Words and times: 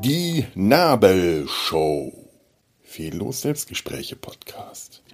Die 0.00 0.44
Nabelshow. 0.56 2.12
Fehllos 2.82 3.42
Selbstgespräche 3.42 4.16
Podcast. 4.16 5.04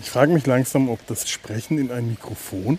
Ich 0.00 0.10
frage 0.10 0.32
mich 0.32 0.46
langsam, 0.46 0.88
ob 0.88 1.04
das 1.08 1.28
Sprechen 1.28 1.78
in 1.78 1.90
ein 1.90 2.06
Mikrofon, 2.08 2.78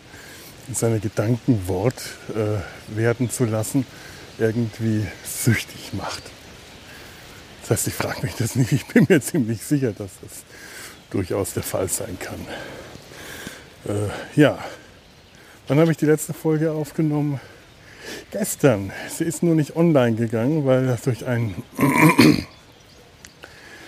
in 0.69 0.75
seine 0.75 1.01
Gedanken 1.01 1.67
Wort 1.67 2.01
äh, 2.29 2.59
werden 2.95 3.29
zu 3.29 3.43
lassen, 3.43 3.85
irgendwie 4.39 5.05
süchtig 5.25 5.91
macht. 5.93 6.23
Das 7.67 7.79
heißt, 7.79 7.87
ich 7.87 7.93
frage 7.95 8.21
mich 8.21 8.35
das 8.35 8.55
nicht. 8.55 8.71
Ich 8.71 8.85
bin 8.85 9.07
mir 9.09 9.19
ziemlich 9.19 9.59
sicher, 9.63 9.91
dass 9.91 10.11
das 10.21 10.43
durchaus 11.09 11.55
der 11.55 11.63
Fall 11.63 11.89
sein 11.89 12.15
kann. 12.19 12.39
Äh, 13.87 14.39
ja, 14.39 14.59
wann 15.67 15.79
habe 15.79 15.89
ich 15.89 15.97
die 15.97 16.05
letzte 16.05 16.35
Folge 16.35 16.71
aufgenommen? 16.71 17.39
Gestern. 18.29 18.91
Sie 19.09 19.23
ist 19.23 19.41
nur 19.41 19.55
nicht 19.55 19.75
online 19.75 20.15
gegangen, 20.15 20.67
weil 20.67 20.95
durch 21.03 21.25
einen 21.25 21.63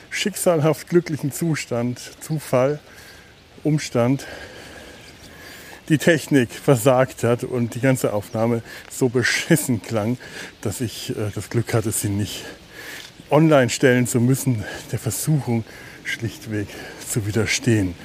schicksalhaft 0.10 0.90
glücklichen 0.90 1.32
Zustand, 1.32 2.00
Zufall, 2.20 2.80
Umstand 3.64 4.26
die 5.88 6.00
Technik 6.00 6.50
versagt 6.50 7.24
hat 7.24 7.44
und 7.44 7.76
die 7.76 7.80
ganze 7.80 8.12
Aufnahme 8.12 8.64
so 8.90 9.08
beschissen 9.08 9.84
klang, 9.84 10.18
dass 10.62 10.82
ich 10.82 11.12
äh, 11.12 11.30
das 11.36 11.52
Glück 11.52 11.76
hatte, 11.76 11.92
sie 11.92 12.10
nicht 12.10 12.44
online 13.30 13.70
stellen 13.70 14.08
zu 14.08 14.20
müssen, 14.20 14.64
der 14.92 15.00
Versuchung 15.00 15.64
schlichtweg 16.04 16.68
zu 17.08 17.26
widerstehen. 17.28 17.96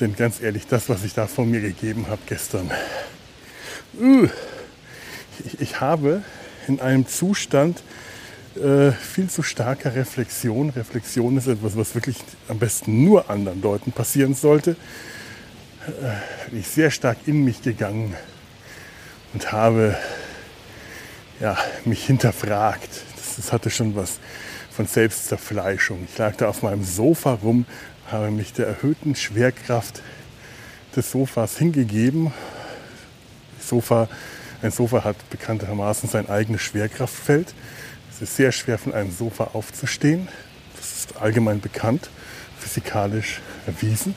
Denn 0.00 0.16
ganz 0.16 0.40
ehrlich, 0.40 0.66
das, 0.66 0.88
was 0.88 1.04
ich 1.04 1.14
da 1.14 1.26
von 1.26 1.50
mir 1.50 1.60
gegeben 1.60 2.06
habe 2.08 2.22
gestern, 2.26 2.70
uh, 4.00 4.28
ich, 5.44 5.60
ich, 5.60 5.80
habe 5.80 6.22
in 6.68 6.80
einem 6.80 7.06
Zustand 7.06 7.82
äh, 8.56 8.92
viel 8.92 9.30
zu 9.30 9.42
starker 9.42 9.94
Reflexion, 9.94 10.70
Reflexion 10.70 11.36
ist 11.36 11.46
etwas, 11.46 11.76
was 11.76 11.94
wirklich 11.94 12.16
am 12.48 12.58
besten 12.58 13.04
nur 13.04 13.30
anderen 13.30 13.62
Leuten 13.62 13.92
passieren 13.92 14.34
sollte, 14.34 14.76
äh, 15.86 16.56
ich 16.56 16.68
sehr 16.68 16.90
stark 16.90 17.18
in 17.26 17.44
mich 17.44 17.62
gegangen 17.62 18.14
und 19.32 19.52
habe 19.52 19.96
ja, 21.40 21.56
mich 21.84 22.04
hinterfragt. 22.04 22.90
Das 23.36 23.52
hatte 23.52 23.70
schon 23.70 23.96
was 23.96 24.18
von 24.70 24.86
Selbstzerfleischung. 24.86 26.06
Ich 26.10 26.18
lag 26.18 26.36
da 26.36 26.48
auf 26.48 26.62
meinem 26.62 26.84
Sofa 26.84 27.34
rum, 27.34 27.66
habe 28.10 28.30
mich 28.30 28.52
der 28.52 28.66
erhöhten 28.66 29.14
Schwerkraft 29.14 30.02
des 30.96 31.10
Sofas 31.10 31.58
hingegeben. 31.58 32.32
Sofa, 33.60 34.08
ein 34.62 34.70
Sofa 34.70 35.04
hat 35.04 35.16
bekanntermaßen 35.30 36.08
sein 36.08 36.28
eigenes 36.28 36.62
Schwerkraftfeld. 36.62 37.54
Es 38.10 38.22
ist 38.22 38.36
sehr 38.36 38.52
schwer 38.52 38.78
von 38.78 38.92
einem 38.92 39.10
Sofa 39.10 39.50
aufzustehen. 39.52 40.28
Das 40.76 40.98
ist 40.98 41.16
allgemein 41.20 41.60
bekannt, 41.60 42.10
physikalisch 42.58 43.40
erwiesen 43.66 44.14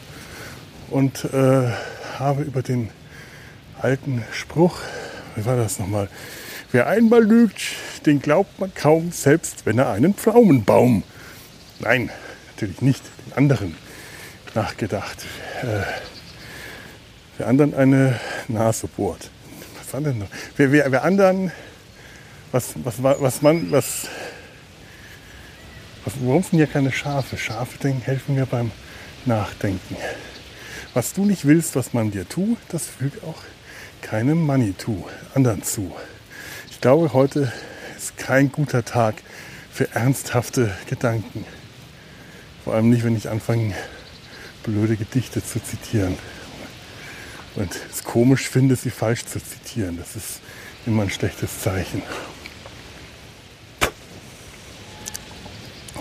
und 0.89 1.25
äh, 1.25 1.72
habe 2.19 2.44
über 2.44 2.61
den 2.61 2.89
alten 3.79 4.23
Spruch, 4.31 4.79
wie 5.35 5.45
war 5.45 5.55
das 5.55 5.79
nochmal? 5.79 6.09
Wer 6.71 6.88
einmal 6.88 7.23
lügt, 7.23 7.61
den 8.05 8.21
glaubt 8.21 8.59
man 8.59 8.73
kaum, 8.73 9.11
selbst 9.11 9.66
wenn 9.66 9.80
er 9.80 9.91
einen 9.91 10.13
Pflaumenbaum. 10.13 11.03
Nein, 11.80 12.09
natürlich 12.52 12.81
nicht, 12.81 13.03
den 13.25 13.33
anderen 13.33 13.75
nachgedacht. 14.53 15.25
Äh, 15.62 15.81
wer 17.38 17.47
anderen 17.47 17.73
eine 17.73 18.19
Nase 18.47 18.88
bohrt. 18.88 19.29
Was 19.78 20.03
denn 20.03 20.19
noch? 20.19 20.28
Wer, 20.57 20.72
wer, 20.72 20.91
wer 20.91 21.03
anderen, 21.03 21.51
was, 22.51 22.73
was, 22.84 23.01
was 23.01 23.41
man, 23.41 23.72
was, 23.72 24.07
was, 26.06 26.13
warum 26.22 26.44
sind 26.44 26.57
hier 26.57 26.68
keine 26.68 26.91
Schafe? 26.91 27.38
Schafe 27.38 27.78
denken, 27.78 28.01
helfen 28.01 28.35
mir 28.35 28.45
beim 28.45 28.72
Nachdenken. 29.25 29.97
Was 30.94 31.13
du 31.13 31.25
nicht 31.25 31.45
willst, 31.45 31.75
was 31.75 31.94
man 31.94 32.12
dir 32.12 32.28
tut, 32.28 32.57
das 32.69 32.88
fügt 32.88 33.23
auch 33.23 33.41
keinem 34.01 34.45
Manitou 34.45 35.06
anderen 35.34 35.63
zu. 35.63 35.94
Ich 36.85 36.88
glaube, 36.88 37.13
heute 37.13 37.51
ist 37.97 38.16
kein 38.16 38.51
guter 38.51 38.85
Tag 38.85 39.16
für 39.72 39.96
ernsthafte 39.96 40.72
Gedanken. 40.88 41.44
Vor 42.63 42.75
allem 42.75 42.91
nicht, 42.91 43.03
wenn 43.03 43.18
ich 43.18 43.28
anfange, 43.28 43.73
blöde 44.62 44.95
Gedichte 44.95 45.44
zu 45.44 45.59
zitieren. 45.59 46.16
Und 47.56 47.72
es 47.91 48.03
komisch 48.03 48.47
finde, 48.47 48.75
sie 48.75 48.91
falsch 48.91 49.25
zu 49.25 49.44
zitieren. 49.44 49.97
Das 49.97 50.16
ist 50.16 50.41
immer 50.85 51.01
ein 51.01 51.09
schlechtes 51.09 51.59
Zeichen. 51.59 52.03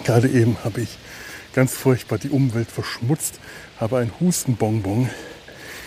Gerade 0.05 0.29
eben 0.29 0.59
habe 0.65 0.83
ich 0.83 0.99
ganz 1.55 1.73
furchtbar 1.73 2.19
die 2.19 2.29
Umwelt 2.29 2.71
verschmutzt, 2.71 3.41
habe 3.81 4.01
ein 4.01 4.13
Hustenbonbon 4.21 5.09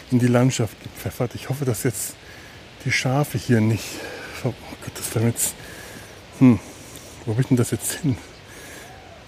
in 0.10 0.18
die 0.18 0.26
Landschaft 0.26 0.76
gepfeffert. 0.82 1.36
Ich 1.36 1.50
hoffe, 1.50 1.66
dass 1.66 1.84
jetzt 1.84 2.16
die 2.84 2.92
Schafe 2.92 3.38
hier 3.38 3.62
nicht. 3.62 3.86
Gott, 4.88 5.04
das 5.14 5.24
jetzt. 5.24 5.56
Hm, 6.40 6.60
wo 7.26 7.36
ich 7.40 7.48
denn 7.48 7.58
das 7.58 7.72
jetzt 7.72 7.92
hin? 7.92 8.18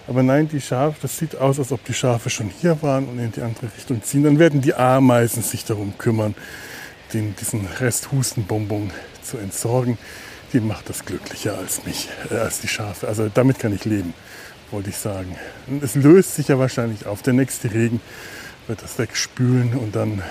Aber 0.07 0.23
nein, 0.23 0.47
die 0.47 0.61
Schafe, 0.61 0.95
das 1.01 1.17
sieht 1.17 1.35
aus, 1.35 1.59
als 1.59 1.71
ob 1.71 1.83
die 1.83 1.93
Schafe 1.93 2.29
schon 2.29 2.49
hier 2.49 2.81
waren 2.81 3.07
und 3.07 3.19
in 3.19 3.31
die 3.31 3.41
andere 3.41 3.67
Richtung 3.75 4.01
ziehen. 4.01 4.23
Dann 4.23 4.39
werden 4.39 4.61
die 4.61 4.73
Ameisen 4.73 5.43
sich 5.43 5.65
darum 5.65 5.97
kümmern, 5.97 6.33
den, 7.13 7.35
diesen 7.35 7.67
Rest 7.79 8.11
Hustenbonbon 8.11 8.91
zu 9.21 9.37
entsorgen. 9.37 9.97
Die 10.53 10.61
macht 10.61 10.89
das 10.89 11.05
glücklicher 11.05 11.57
als 11.57 11.85
mich, 11.85 12.09
äh, 12.31 12.35
als 12.35 12.61
die 12.61 12.67
Schafe. 12.67 13.07
Also 13.07 13.29
damit 13.31 13.59
kann 13.59 13.75
ich 13.75 13.85
leben 13.85 14.13
wollte 14.71 14.89
ich 14.89 14.97
sagen. 14.97 15.35
Und 15.67 15.83
es 15.83 15.95
löst 15.95 16.35
sich 16.35 16.47
ja 16.49 16.59
wahrscheinlich 16.59 17.05
auf. 17.05 17.21
Der 17.21 17.33
nächste 17.33 17.73
Regen 17.73 18.01
wird 18.67 18.83
das 18.83 18.99
wegspülen 18.99 19.73
und 19.75 19.95
dann 19.95 20.21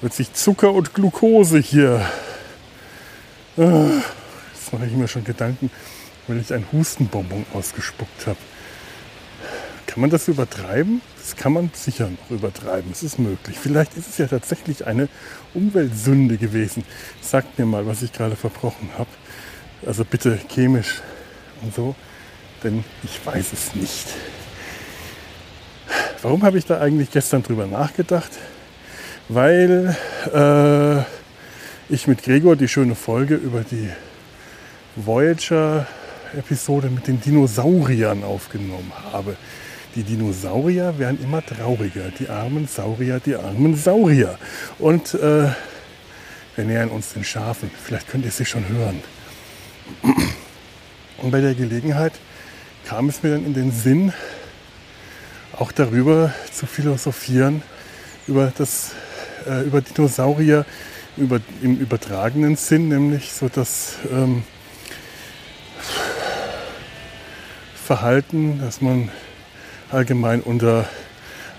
wird 0.00 0.14
sich 0.14 0.32
Zucker 0.32 0.72
und 0.72 0.94
Glucose 0.94 1.58
hier. 1.58 2.04
Jetzt 3.58 4.72
mache 4.72 4.86
ich 4.86 4.92
mir 4.92 5.08
schon 5.08 5.24
Gedanken, 5.24 5.70
weil 6.26 6.38
ich 6.38 6.52
einen 6.52 6.66
Hustenbonbon 6.72 7.46
ausgespuckt 7.52 8.26
habe. 8.26 8.38
Kann 9.86 10.00
man 10.00 10.10
das 10.10 10.28
übertreiben? 10.28 11.00
Das 11.18 11.34
kann 11.34 11.52
man 11.52 11.70
sicher 11.74 12.08
noch 12.08 12.30
übertreiben. 12.30 12.92
Es 12.92 13.02
ist 13.02 13.18
möglich. 13.18 13.58
Vielleicht 13.58 13.96
ist 13.96 14.08
es 14.08 14.18
ja 14.18 14.26
tatsächlich 14.26 14.86
eine 14.86 15.08
Umweltsünde 15.54 16.36
gewesen. 16.36 16.84
Sagt 17.20 17.58
mir 17.58 17.66
mal, 17.66 17.86
was 17.86 18.02
ich 18.02 18.12
gerade 18.12 18.36
verbrochen 18.36 18.90
habe. 18.96 19.10
Also 19.84 20.04
bitte 20.04 20.38
chemisch 20.48 21.00
und 21.62 21.74
so 21.74 21.94
denn 22.62 22.84
ich 23.02 23.24
weiß 23.24 23.52
es 23.52 23.74
nicht. 23.74 24.06
Warum 26.22 26.42
habe 26.42 26.58
ich 26.58 26.66
da 26.66 26.80
eigentlich 26.80 27.10
gestern 27.10 27.42
drüber 27.42 27.66
nachgedacht? 27.66 28.30
Weil 29.28 29.96
äh, 30.26 31.02
ich 31.90 32.06
mit 32.06 32.22
Gregor 32.22 32.54
die 32.54 32.68
schöne 32.68 32.94
Folge 32.94 33.34
über 33.34 33.62
die 33.62 33.88
Voyager-Episode 34.96 36.90
mit 36.90 37.06
den 37.06 37.20
Dinosauriern 37.20 38.24
aufgenommen 38.24 38.92
habe. 39.12 39.36
Die 39.94 40.02
Dinosaurier 40.02 40.98
werden 40.98 41.18
immer 41.22 41.44
trauriger, 41.44 42.10
die 42.18 42.28
armen 42.28 42.68
Saurier, 42.68 43.20
die 43.24 43.36
armen 43.36 43.74
Saurier. 43.74 44.38
Und 44.78 45.14
äh, 45.14 45.48
wir 46.56 46.64
nähern 46.64 46.90
uns 46.90 47.14
den 47.14 47.24
Schafen. 47.24 47.70
Vielleicht 47.82 48.08
könnt 48.08 48.26
ihr 48.26 48.32
sie 48.32 48.44
schon 48.44 48.68
hören. 48.68 49.02
Und 51.22 51.30
bei 51.30 51.40
der 51.40 51.54
Gelegenheit 51.54 52.12
kam 52.84 53.08
es 53.08 53.22
mir 53.22 53.30
dann 53.30 53.46
in 53.46 53.54
den 53.54 53.72
Sinn, 53.72 54.12
auch 55.56 55.72
darüber 55.72 56.34
zu 56.52 56.66
philosophieren, 56.66 57.62
über, 58.26 58.52
das, 58.56 58.92
äh, 59.46 59.62
über 59.62 59.80
Dinosaurier 59.80 60.66
über, 61.18 61.40
im 61.62 61.78
übertragenen 61.78 62.56
Sinn, 62.56 62.88
nämlich 62.88 63.32
so 63.32 63.48
das 63.48 63.96
ähm, 64.10 64.44
Verhalten, 67.84 68.60
dass 68.60 68.80
man 68.80 69.10
allgemein 69.90 70.40
unter 70.40 70.88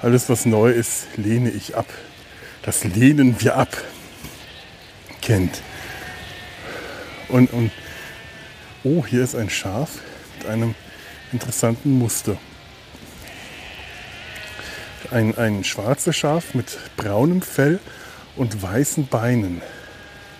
alles, 0.01 0.29
was 0.29 0.45
neu 0.45 0.71
ist, 0.71 1.07
lehne 1.17 1.49
ich 1.49 1.75
ab. 1.75 1.87
Das 2.61 2.83
lehnen 2.83 3.41
wir 3.41 3.55
ab, 3.55 3.75
kennt. 5.21 5.61
Und, 7.27 7.51
und 7.51 7.71
oh, 8.83 9.05
hier 9.05 9.23
ist 9.23 9.35
ein 9.35 9.49
Schaf 9.49 9.99
mit 10.37 10.47
einem 10.47 10.75
interessanten 11.31 11.97
Muster. 11.97 12.37
Ein, 15.11 15.37
ein 15.37 15.63
schwarzes 15.63 16.15
Schaf 16.15 16.53
mit 16.53 16.77
braunem 16.95 17.41
Fell 17.41 17.79
und 18.35 18.61
weißen 18.61 19.07
Beinen. 19.07 19.61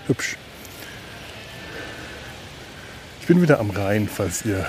Hübsch. 0.07 0.37
Ich 3.21 3.27
bin 3.27 3.41
wieder 3.41 3.59
am 3.59 3.69
Rhein, 3.69 4.09
falls 4.11 4.45
ihr 4.45 4.65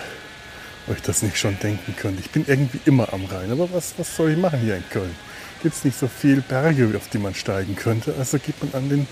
euch 0.88 1.00
das 1.02 1.22
nicht 1.22 1.38
schon 1.38 1.58
denken 1.58 1.94
könnt. 1.96 2.20
Ich 2.20 2.30
bin 2.30 2.44
irgendwie 2.46 2.80
immer 2.84 3.12
am 3.12 3.24
Rhein. 3.24 3.50
Aber 3.50 3.72
was, 3.72 3.94
was 3.96 4.14
soll 4.14 4.32
ich 4.32 4.36
machen 4.36 4.60
hier 4.60 4.76
in 4.76 4.88
Köln? 4.90 5.14
Gibt 5.62 5.74
es 5.74 5.84
nicht 5.84 5.98
so 5.98 6.08
viel 6.08 6.40
Berge, 6.42 6.92
auf 6.96 7.08
die 7.08 7.18
man 7.18 7.34
steigen 7.34 7.76
könnte. 7.76 8.14
Also 8.18 8.38
geht 8.38 8.62
man 8.62 8.74
an 8.74 8.88
den, 8.88 9.06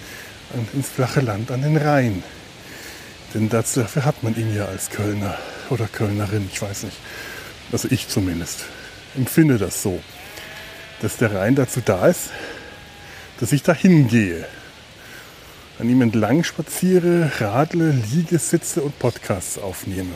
an, 0.55 0.67
ins 0.73 0.89
flache 0.89 1.21
Land, 1.21 1.51
an 1.51 1.63
den 1.63 1.77
Rhein. 1.77 2.23
Denn 3.35 3.49
dazu, 3.49 3.81
dafür 3.81 4.05
hat 4.05 4.23
man 4.23 4.35
ihn 4.37 4.55
ja 4.55 4.65
als 4.65 4.91
Kölner 4.91 5.37
oder 5.69 5.87
Kölnerin, 5.87 6.49
ich 6.51 6.61
weiß 6.61 6.85
nicht. 6.85 6.97
Also 7.71 7.89
ich 7.91 8.09
zumindest 8.09 8.65
empfinde 9.15 9.59
das 9.59 9.83
so, 9.83 10.01
dass 11.03 11.19
der 11.19 11.35
Rhein 11.35 11.55
dazu 11.55 11.83
da 11.85 12.07
ist, 12.07 12.31
dass 13.41 13.53
ich 13.53 13.63
da 13.63 13.75
hingehe. 13.75 14.47
An 15.79 15.89
ihm 15.89 16.03
entlang 16.03 16.43
spaziere, 16.43 17.31
radle, 17.39 17.91
liege, 18.13 18.39
sitze 18.39 18.83
und 18.83 18.99
Podcasts 18.99 19.59
aufnehme. 19.59 20.15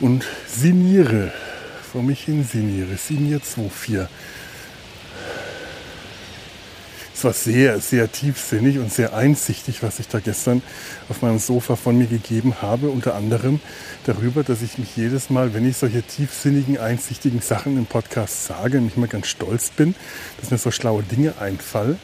Und 0.00 0.26
siniere, 0.46 1.32
vor 1.90 2.02
mich 2.02 2.24
hin 2.24 2.44
siniere, 2.44 2.96
sinier 2.96 3.38
2.4 3.38 4.08
es 7.16 7.24
war 7.24 7.32
sehr, 7.32 7.80
sehr 7.80 8.12
tiefsinnig 8.12 8.78
und 8.78 8.92
sehr 8.92 9.14
einsichtig, 9.14 9.82
was 9.82 10.00
ich 10.00 10.08
da 10.08 10.20
gestern 10.20 10.60
auf 11.08 11.22
meinem 11.22 11.38
Sofa 11.38 11.74
von 11.74 11.96
mir 11.96 12.08
gegeben 12.08 12.60
habe. 12.60 12.90
Unter 12.90 13.14
anderem 13.14 13.58
darüber, 14.04 14.42
dass 14.42 14.60
ich 14.60 14.76
mich 14.76 14.94
jedes 14.98 15.30
Mal, 15.30 15.54
wenn 15.54 15.66
ich 15.66 15.78
solche 15.78 16.02
tiefsinnigen, 16.02 16.76
einsichtigen 16.76 17.40
Sachen 17.40 17.78
im 17.78 17.86
Podcast 17.86 18.44
sage, 18.44 18.82
nicht 18.82 18.98
mal 18.98 19.08
ganz 19.08 19.28
stolz 19.28 19.70
bin, 19.70 19.94
dass 20.38 20.50
mir 20.50 20.58
so 20.58 20.70
schlaue 20.70 21.02
Dinge 21.04 21.32
einfallen. 21.40 21.98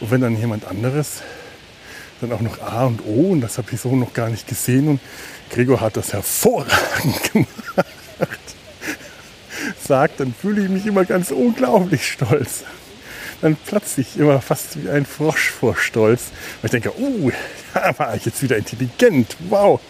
Und 0.00 0.10
wenn 0.10 0.22
dann 0.22 0.34
jemand 0.34 0.66
anderes 0.66 1.20
dann 2.22 2.32
auch 2.32 2.40
noch 2.40 2.62
A 2.62 2.86
und 2.86 3.04
O, 3.04 3.32
und 3.32 3.42
das 3.42 3.58
habe 3.58 3.68
ich 3.72 3.82
so 3.82 3.94
noch 3.94 4.14
gar 4.14 4.30
nicht 4.30 4.46
gesehen, 4.46 4.88
und 4.88 5.00
Gregor 5.50 5.82
hat 5.82 5.98
das 5.98 6.14
hervorragend 6.14 7.22
gemacht, 7.32 7.46
sagt, 9.86 10.20
dann 10.20 10.32
fühle 10.32 10.62
ich 10.62 10.70
mich 10.70 10.86
immer 10.86 11.04
ganz 11.04 11.32
unglaublich 11.32 12.10
stolz 12.10 12.64
dann 13.40 13.56
platze 13.56 14.00
ich 14.00 14.18
immer 14.18 14.40
fast 14.40 14.82
wie 14.82 14.88
ein 14.88 15.06
Frosch 15.06 15.50
vor 15.50 15.76
Stolz. 15.76 16.30
Und 16.62 16.66
ich 16.66 16.70
denke, 16.70 16.92
oh, 16.98 17.30
da 17.74 17.98
war 17.98 18.14
ich 18.14 18.24
jetzt 18.24 18.42
wieder 18.42 18.56
intelligent, 18.56 19.36
wow. 19.48 19.80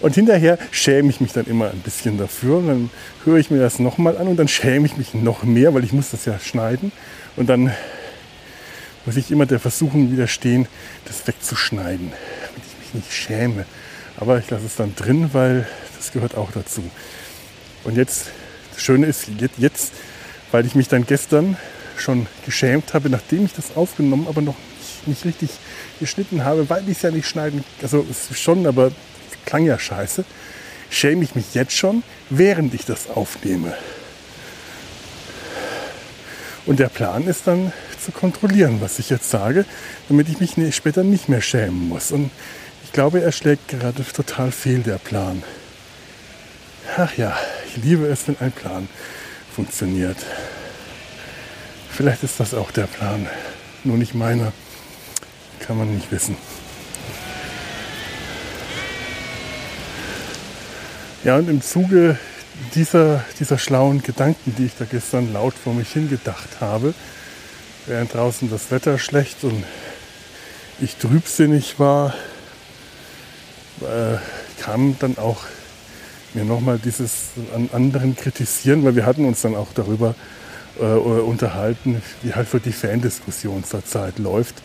Und 0.00 0.14
hinterher 0.14 0.58
schäme 0.70 1.08
ich 1.08 1.20
mich 1.20 1.32
dann 1.32 1.46
immer 1.46 1.70
ein 1.70 1.80
bisschen 1.80 2.18
dafür. 2.18 2.62
Dann 2.62 2.90
höre 3.24 3.38
ich 3.38 3.50
mir 3.50 3.60
das 3.60 3.78
nochmal 3.78 4.18
an 4.18 4.28
und 4.28 4.36
dann 4.36 4.48
schäme 4.48 4.86
ich 4.86 4.96
mich 4.96 5.14
noch 5.14 5.44
mehr, 5.44 5.72
weil 5.72 5.84
ich 5.84 5.92
muss 5.92 6.10
das 6.10 6.26
ja 6.26 6.38
schneiden. 6.38 6.92
Und 7.36 7.48
dann 7.48 7.72
muss 9.06 9.16
ich 9.16 9.30
immer 9.30 9.46
der 9.46 9.60
Versuchung 9.60 10.10
widerstehen, 10.10 10.66
das 11.04 11.26
wegzuschneiden, 11.26 12.10
damit 12.10 12.62
ich 12.68 12.84
mich 12.84 12.94
nicht 12.94 13.12
schäme. 13.12 13.64
Aber 14.16 14.38
ich 14.38 14.50
lasse 14.50 14.66
es 14.66 14.76
dann 14.76 14.94
drin, 14.94 15.30
weil 15.32 15.66
das 15.96 16.12
gehört 16.12 16.36
auch 16.36 16.52
dazu. 16.52 16.82
Und 17.84 17.96
jetzt, 17.96 18.26
das 18.72 18.82
Schöne 18.82 19.06
ist, 19.06 19.28
jetzt, 19.58 19.92
weil 20.52 20.66
ich 20.66 20.74
mich 20.74 20.88
dann 20.88 21.06
gestern 21.06 21.56
schon 21.98 22.26
geschämt 22.44 22.94
habe, 22.94 23.10
nachdem 23.10 23.44
ich 23.44 23.52
das 23.52 23.76
aufgenommen, 23.76 24.26
aber 24.28 24.42
noch 24.42 24.56
nicht, 25.06 25.24
richtig 25.24 25.50
geschnitten 26.00 26.44
habe, 26.44 26.68
weil 26.70 26.88
ich 26.88 26.96
es 26.96 27.02
ja 27.02 27.10
nicht 27.10 27.28
schneiden, 27.28 27.64
also 27.82 28.06
schon, 28.32 28.66
aber 28.66 28.90
klang 29.44 29.66
ja 29.66 29.78
scheiße, 29.78 30.24
schäme 30.90 31.24
ich 31.24 31.34
mich 31.34 31.54
jetzt 31.54 31.72
schon, 31.72 32.02
während 32.30 32.74
ich 32.74 32.84
das 32.84 33.10
aufnehme. 33.10 33.74
Und 36.66 36.78
der 36.80 36.88
Plan 36.88 37.26
ist 37.26 37.46
dann 37.46 37.72
zu 38.02 38.12
kontrollieren, 38.12 38.80
was 38.80 38.98
ich 38.98 39.10
jetzt 39.10 39.28
sage, 39.28 39.66
damit 40.08 40.28
ich 40.28 40.40
mich 40.40 40.74
später 40.74 41.02
nicht 41.02 41.28
mehr 41.28 41.42
schämen 41.42 41.88
muss. 41.88 42.10
Und 42.10 42.30
ich 42.84 42.92
glaube, 42.92 43.20
er 43.20 43.32
schlägt 43.32 43.68
gerade 43.68 44.04
total 44.04 44.50
fehl, 44.50 44.80
der 44.80 44.98
Plan. 44.98 45.42
Ach 46.96 47.14
ja, 47.16 47.36
ich 47.66 47.82
liebe 47.82 48.06
es, 48.06 48.28
wenn 48.28 48.38
ein 48.40 48.52
Plan 48.52 48.88
funktioniert. 49.54 50.16
Vielleicht 51.96 52.24
ist 52.24 52.40
das 52.40 52.54
auch 52.54 52.72
der 52.72 52.88
Plan. 52.88 53.28
Nur 53.84 53.96
nicht 53.96 54.14
meiner. 54.14 54.52
Kann 55.60 55.78
man 55.78 55.94
nicht 55.94 56.10
wissen. 56.10 56.36
Ja, 61.22 61.36
und 61.36 61.48
im 61.48 61.62
Zuge 61.62 62.18
dieser, 62.74 63.24
dieser 63.38 63.58
schlauen 63.58 64.02
Gedanken, 64.02 64.56
die 64.58 64.66
ich 64.66 64.72
da 64.76 64.84
gestern 64.84 65.32
laut 65.32 65.54
vor 65.54 65.72
mich 65.72 65.92
hingedacht 65.92 66.60
habe, 66.60 66.94
während 67.86 68.12
draußen 68.12 68.50
das 68.50 68.72
Wetter 68.72 68.98
schlecht 68.98 69.44
und 69.44 69.62
ich 70.80 70.96
trübsinnig 70.96 71.78
war, 71.78 72.12
äh, 73.82 74.16
kam 74.60 74.98
dann 74.98 75.16
auch 75.16 75.44
mir 76.34 76.44
nochmal 76.44 76.80
dieses 76.80 77.30
an 77.54 77.70
anderen 77.72 78.16
kritisieren, 78.16 78.84
weil 78.84 78.96
wir 78.96 79.06
hatten 79.06 79.24
uns 79.24 79.42
dann 79.42 79.54
auch 79.54 79.68
darüber 79.72 80.16
unterhalten, 80.78 82.02
wie 82.22 82.34
halt 82.34 82.48
für 82.48 82.60
die 82.60 82.72
Fandiskussion 82.72 83.64
zurzeit 83.64 84.18
läuft. 84.18 84.56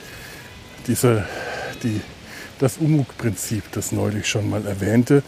Diese, 0.87 1.25
die, 1.83 2.01
das 2.59 2.77
Umug-Prinzip, 2.77 3.63
das 3.71 3.91
neulich 3.91 4.27
schon 4.27 4.49
mal 4.49 4.65
erwähnte, 4.65 5.23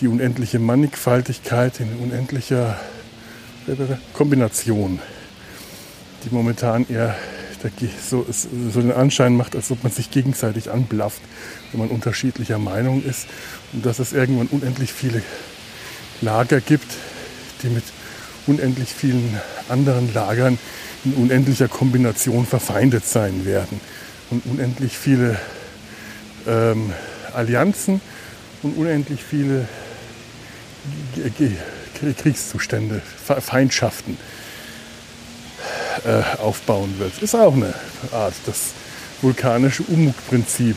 die 0.00 0.08
unendliche 0.08 0.58
Mannigfaltigkeit 0.58 1.80
in 1.80 1.94
unendlicher 1.96 2.80
Kombination, 4.12 4.98
die 6.24 6.34
momentan 6.34 6.86
eher 6.88 7.16
so, 8.06 8.26
so 8.28 8.80
den 8.80 8.92
Anschein 8.92 9.36
macht, 9.36 9.56
als 9.56 9.70
ob 9.70 9.82
man 9.82 9.92
sich 9.92 10.10
gegenseitig 10.10 10.70
anblafft, 10.70 11.22
wenn 11.72 11.80
man 11.80 11.88
unterschiedlicher 11.88 12.58
Meinung 12.58 13.02
ist 13.02 13.26
und 13.72 13.86
dass 13.86 13.98
es 13.98 14.12
irgendwann 14.12 14.48
unendlich 14.48 14.92
viele 14.92 15.22
Lager 16.20 16.60
gibt, 16.60 16.92
die 17.62 17.68
mit 17.68 17.84
unendlich 18.46 18.90
vielen 18.90 19.40
anderen 19.68 20.12
Lagern 20.12 20.58
in 21.04 21.14
unendlicher 21.14 21.68
Kombination 21.68 22.46
verfeindet 22.46 23.06
sein 23.06 23.44
werden. 23.44 23.80
Und 24.30 24.44
unendlich 24.46 24.96
viele 24.96 25.38
ähm, 26.46 26.92
Allianzen 27.34 28.00
und 28.62 28.76
unendlich 28.76 29.22
viele 29.22 29.68
Kriegszustände, 32.16 33.02
Feindschaften 33.40 34.16
äh, 36.04 36.22
aufbauen 36.38 36.98
wird. 36.98 37.22
Ist 37.22 37.34
auch 37.34 37.54
eine 37.54 37.74
Art, 38.12 38.34
das 38.46 38.72
vulkanische 39.22 39.82
Umug-Prinzip 39.84 40.76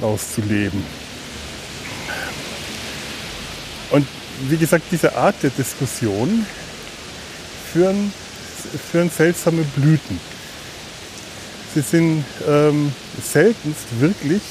auszuleben. 0.00 0.84
Und 3.90 4.06
wie 4.48 4.56
gesagt, 4.56 4.84
diese 4.90 5.16
Art 5.16 5.36
der 5.42 5.50
Diskussion 5.50 6.46
führen, 7.72 8.12
führen 8.90 9.10
seltsame 9.10 9.62
Blüten. 9.76 10.18
Sie 11.74 11.80
sind 11.80 12.24
ähm, 12.48 12.92
seltenst 13.22 14.00
wirklich 14.00 14.42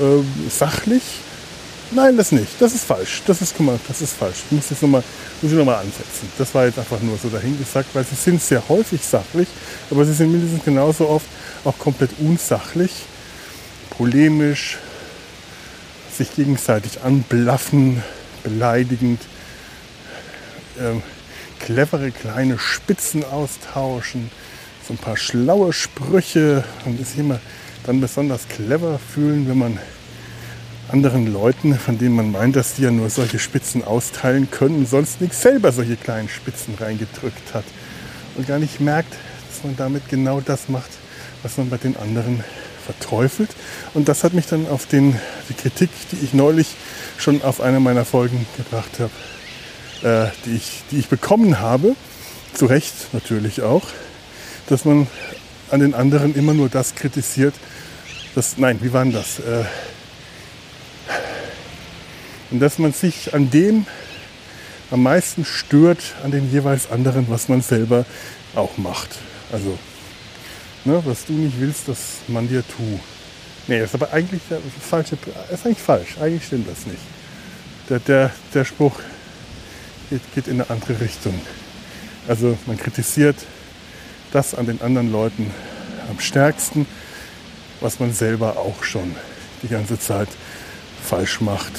ähm, 0.00 0.26
sachlich. 0.48 1.02
Nein, 1.92 2.16
das 2.16 2.30
nicht. 2.30 2.50
Das 2.60 2.72
ist 2.72 2.84
falsch. 2.84 3.22
Das 3.26 3.42
ist, 3.42 3.54
guck 3.56 3.66
mal, 3.66 3.80
das 3.88 4.00
ist 4.00 4.12
falsch. 4.14 4.36
Ich 4.46 4.52
muss, 4.52 4.70
jetzt 4.70 4.80
noch 4.82 4.88
mal, 4.88 5.02
muss 5.42 5.50
ich 5.50 5.58
nochmal 5.58 5.80
ansetzen. 5.80 6.30
Das 6.38 6.54
war 6.54 6.66
jetzt 6.66 6.78
einfach 6.78 7.00
nur 7.00 7.18
so 7.18 7.28
dahingesagt, 7.28 7.88
weil 7.94 8.04
sie 8.04 8.14
sind 8.14 8.40
sehr 8.40 8.62
häufig 8.68 9.02
sachlich, 9.02 9.48
aber 9.90 10.04
sie 10.04 10.12
sind 10.12 10.30
mindestens 10.30 10.64
genauso 10.64 11.08
oft 11.08 11.26
auch 11.64 11.76
komplett 11.78 12.10
unsachlich, 12.20 12.92
polemisch, 13.90 14.78
sich 16.16 16.32
gegenseitig 16.36 17.02
anblaffen, 17.02 18.04
beleidigend, 18.42 19.20
äh, 20.78 21.00
clevere 21.60 22.10
kleine 22.10 22.58
Spitzen 22.58 23.24
austauschen, 23.24 24.30
so 24.86 24.94
ein 24.94 24.98
paar 24.98 25.16
schlaue 25.16 25.72
Sprüche 25.72 26.64
und 26.84 27.04
sich 27.04 27.18
immer 27.18 27.40
dann 27.84 28.00
besonders 28.00 28.48
clever 28.48 28.98
fühlen, 28.98 29.48
wenn 29.48 29.58
man 29.58 29.78
anderen 30.92 31.32
Leuten, 31.32 31.78
von 31.78 31.98
denen 31.98 32.16
man 32.16 32.32
meint, 32.32 32.56
dass 32.56 32.74
die 32.74 32.82
ja 32.82 32.90
nur 32.90 33.10
solche 33.10 33.38
Spitzen 33.38 33.84
austeilen 33.84 34.50
können, 34.50 34.86
sonst 34.86 35.20
nichts 35.20 35.40
selber 35.40 35.70
solche 35.72 35.96
kleinen 35.96 36.28
Spitzen 36.28 36.74
reingedrückt 36.80 37.54
hat 37.54 37.64
und 38.36 38.48
gar 38.48 38.58
nicht 38.58 38.80
merkt, 38.80 39.12
dass 39.48 39.64
man 39.64 39.76
damit 39.76 40.08
genau 40.08 40.40
das 40.40 40.68
macht, 40.68 40.90
was 41.42 41.56
man 41.58 41.70
bei 41.70 41.76
den 41.76 41.96
anderen 41.96 42.42
verteufelt. 42.84 43.50
Und 43.94 44.08
das 44.08 44.24
hat 44.24 44.34
mich 44.34 44.46
dann 44.46 44.66
auf 44.68 44.86
den, 44.86 45.18
die 45.48 45.54
Kritik, 45.54 45.90
die 46.10 46.24
ich 46.24 46.34
neulich 46.34 46.74
schon 47.20 47.42
auf 47.42 47.60
einer 47.60 47.80
meiner 47.80 48.04
Folgen 48.04 48.46
gebracht 48.56 48.98
habe, 48.98 49.10
äh, 50.02 50.30
die, 50.44 50.56
ich, 50.56 50.82
die 50.90 50.98
ich 50.98 51.08
bekommen 51.08 51.60
habe, 51.60 51.94
zu 52.54 52.66
Recht 52.66 52.94
natürlich 53.12 53.62
auch, 53.62 53.84
dass 54.68 54.84
man 54.84 55.06
an 55.70 55.80
den 55.80 55.94
anderen 55.94 56.34
immer 56.34 56.54
nur 56.54 56.68
das 56.68 56.94
kritisiert, 56.94 57.54
das, 58.34 58.58
nein, 58.58 58.78
wie 58.82 58.92
war 58.92 59.04
denn 59.04 59.12
das? 59.12 59.38
Äh, 59.40 59.64
und 62.50 62.60
dass 62.60 62.78
man 62.78 62.92
sich 62.92 63.34
an 63.34 63.50
dem 63.50 63.86
am 64.90 65.02
meisten 65.04 65.44
stört, 65.44 66.14
an 66.24 66.32
dem 66.32 66.50
jeweils 66.50 66.90
anderen, 66.90 67.26
was 67.28 67.48
man 67.48 67.62
selber 67.62 68.04
auch 68.56 68.76
macht. 68.76 69.10
Also, 69.52 69.78
ne, 70.84 71.00
was 71.04 71.26
du 71.26 71.32
nicht 71.32 71.60
willst, 71.60 71.88
dass 71.88 71.98
man 72.26 72.48
dir 72.48 72.64
tu. 72.66 72.98
Nee, 73.66 73.82
ist 73.82 73.94
aber 73.94 74.12
eigentlich 74.12 74.42
der 74.50 74.58
falsche, 74.80 75.16
ist 75.52 75.64
eigentlich 75.64 75.78
falsch. 75.78 76.16
Eigentlich 76.20 76.44
stimmt 76.44 76.68
das 76.68 76.86
nicht. 76.86 77.02
der, 77.88 77.98
der, 78.00 78.30
der 78.54 78.64
Spruch 78.64 79.00
geht, 80.08 80.22
geht 80.34 80.48
in 80.48 80.60
eine 80.60 80.70
andere 80.70 81.00
Richtung. 81.00 81.34
Also 82.28 82.56
man 82.66 82.76
kritisiert 82.76 83.36
das 84.32 84.54
an 84.54 84.66
den 84.66 84.80
anderen 84.80 85.10
Leuten 85.10 85.50
am 86.08 86.20
stärksten, 86.20 86.86
was 87.80 88.00
man 88.00 88.12
selber 88.12 88.56
auch 88.56 88.82
schon 88.84 89.14
die 89.62 89.68
ganze 89.68 89.98
Zeit 89.98 90.28
falsch 91.02 91.40
macht. 91.40 91.72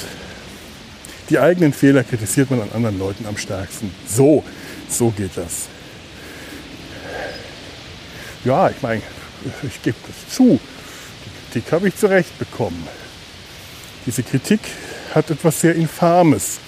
Die 1.30 1.38
eigenen 1.38 1.72
Fehler 1.72 2.04
kritisiert 2.04 2.50
man 2.50 2.60
an 2.60 2.70
anderen 2.72 2.98
Leuten 2.98 3.26
am 3.26 3.36
stärksten. 3.36 3.90
So, 4.06 4.44
so 4.88 5.10
geht 5.10 5.36
das. 5.36 5.68
Ja, 8.44 8.68
ich 8.68 8.82
meine, 8.82 9.02
ich 9.62 9.80
gebe 9.82 9.96
das 10.06 10.34
zu. 10.34 10.58
Kritik 11.52 11.72
habe 11.72 11.88
ich 11.88 11.96
zurecht 11.96 12.38
bekommen. 12.38 12.88
Diese 14.06 14.22
Kritik 14.22 14.60
hat 15.14 15.30
etwas 15.30 15.60
sehr 15.60 15.74
Infames. 15.74 16.58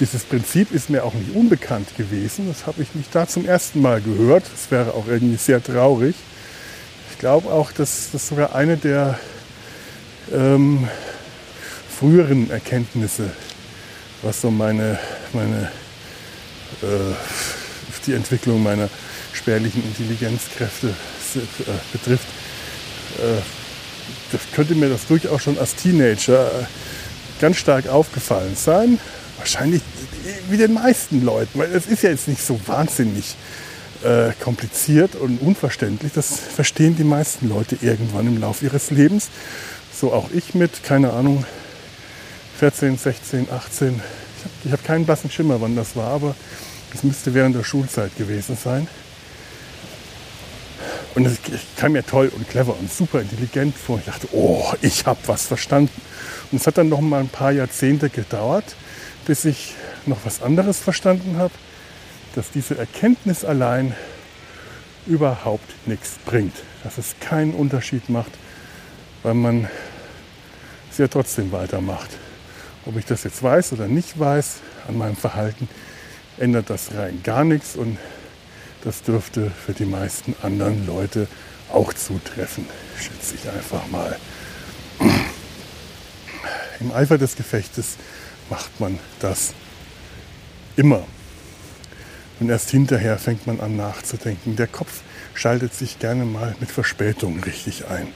Dieses 0.00 0.24
Prinzip 0.24 0.72
ist 0.72 0.88
mir 0.88 1.04
auch 1.04 1.12
nicht 1.12 1.34
unbekannt 1.34 1.94
gewesen. 1.98 2.48
Das 2.48 2.66
habe 2.66 2.82
ich 2.82 2.94
nicht 2.94 3.14
da 3.14 3.28
zum 3.28 3.44
ersten 3.44 3.82
Mal 3.82 4.00
gehört. 4.00 4.44
Das 4.50 4.70
wäre 4.70 4.94
auch 4.94 5.06
irgendwie 5.06 5.36
sehr 5.36 5.62
traurig. 5.62 6.16
Ich 7.12 7.18
glaube 7.18 7.50
auch, 7.50 7.70
dass 7.70 8.08
das 8.12 8.28
sogar 8.28 8.54
eine 8.54 8.78
der 8.78 9.18
ähm, 10.32 10.88
früheren 12.00 12.48
Erkenntnisse, 12.48 13.30
was 14.22 14.40
so 14.40 14.50
meine, 14.50 14.98
meine 15.34 15.70
äh, 16.80 17.14
die 18.06 18.14
Entwicklung 18.14 18.62
meiner 18.62 18.88
spärlichen 19.34 19.84
Intelligenzkräfte 19.84 20.94
äh, 21.40 21.72
betrifft, 21.92 22.26
äh, 23.18 23.40
das 24.32 24.40
könnte 24.54 24.74
mir 24.74 24.88
das 24.88 25.06
durchaus 25.06 25.42
schon 25.42 25.58
als 25.58 25.74
Teenager 25.74 26.46
äh, 26.46 26.64
ganz 27.40 27.56
stark 27.56 27.88
aufgefallen 27.88 28.56
sein. 28.56 28.98
Wahrscheinlich 29.38 29.82
wie 30.48 30.56
den 30.56 30.72
meisten 30.72 31.24
Leuten, 31.24 31.58
weil 31.58 31.70
es 31.72 31.86
ist 31.86 32.02
ja 32.02 32.10
jetzt 32.10 32.28
nicht 32.28 32.44
so 32.44 32.58
wahnsinnig 32.66 33.36
kompliziert 34.40 35.16
und 35.16 35.40
unverständlich. 35.40 36.12
Das 36.14 36.38
verstehen 36.38 36.96
die 36.96 37.02
meisten 37.02 37.48
Leute 37.48 37.78
irgendwann 37.80 38.26
im 38.26 38.38
Laufe 38.38 38.66
ihres 38.66 38.90
Lebens. 38.90 39.30
So 39.92 40.12
auch 40.12 40.30
ich 40.32 40.54
mit, 40.54 40.84
keine 40.84 41.12
Ahnung, 41.12 41.44
14, 42.58 42.98
16, 42.98 43.48
18. 43.50 44.00
Ich 44.64 44.70
habe 44.70 44.78
hab 44.78 44.86
keinen 44.86 45.06
blassen 45.06 45.30
Schimmer, 45.30 45.60
wann 45.60 45.76
das 45.76 45.96
war, 45.96 46.08
aber 46.08 46.36
es 46.94 47.02
müsste 47.02 47.34
während 47.34 47.56
der 47.56 47.64
Schulzeit 47.64 48.16
gewesen 48.16 48.56
sein. 48.62 48.88
Und 51.16 51.24
das 51.24 51.38
kam 51.76 51.92
mir 51.92 52.04
toll 52.04 52.30
und 52.36 52.46
clever 52.46 52.78
und 52.78 52.92
super 52.92 53.22
intelligent 53.22 53.74
vor. 53.74 53.98
Ich 53.98 54.04
dachte, 54.04 54.28
oh, 54.32 54.74
ich 54.82 55.06
habe 55.06 55.18
was 55.24 55.46
verstanden. 55.46 56.02
Und 56.52 56.60
es 56.60 56.66
hat 56.66 56.76
dann 56.76 56.90
noch 56.90 57.00
mal 57.00 57.20
ein 57.20 57.30
paar 57.30 57.52
Jahrzehnte 57.52 58.10
gedauert, 58.10 58.76
bis 59.24 59.46
ich 59.46 59.74
noch 60.04 60.18
was 60.24 60.42
anderes 60.42 60.78
verstanden 60.78 61.38
habe, 61.38 61.54
dass 62.34 62.50
diese 62.50 62.76
Erkenntnis 62.76 63.46
allein 63.46 63.94
überhaupt 65.06 65.88
nichts 65.88 66.18
bringt. 66.26 66.54
Dass 66.84 66.98
es 66.98 67.14
keinen 67.18 67.54
Unterschied 67.54 68.10
macht, 68.10 68.32
weil 69.22 69.34
man 69.34 69.70
es 70.90 70.98
ja 70.98 71.08
trotzdem 71.08 71.50
weitermacht. 71.50 72.10
Ob 72.84 72.98
ich 72.98 73.06
das 73.06 73.24
jetzt 73.24 73.42
weiß 73.42 73.72
oder 73.72 73.88
nicht 73.88 74.20
weiß, 74.20 74.56
an 74.86 74.98
meinem 74.98 75.16
Verhalten 75.16 75.66
ändert 76.36 76.68
das 76.68 76.94
rein 76.94 77.22
gar 77.24 77.42
nichts 77.42 77.74
und 77.74 77.96
das 78.86 79.02
dürfte 79.02 79.50
für 79.50 79.72
die 79.72 79.84
meisten 79.84 80.36
anderen 80.42 80.86
Leute 80.86 81.26
auch 81.72 81.92
zutreffen, 81.92 82.66
schätze 82.96 83.34
ich 83.34 83.50
einfach 83.50 83.88
mal. 83.88 84.16
Im 86.78 86.92
Eifer 86.92 87.18
des 87.18 87.34
Gefechtes 87.34 87.96
macht 88.48 88.78
man 88.78 89.00
das 89.18 89.54
immer. 90.76 91.02
Und 92.38 92.48
erst 92.48 92.70
hinterher 92.70 93.18
fängt 93.18 93.48
man 93.48 93.58
an 93.58 93.76
nachzudenken. 93.76 94.54
Der 94.54 94.68
Kopf 94.68 95.00
schaltet 95.34 95.74
sich 95.74 95.98
gerne 95.98 96.24
mal 96.24 96.54
mit 96.60 96.70
Verspätung 96.70 97.42
richtig 97.42 97.88
ein. 97.88 98.06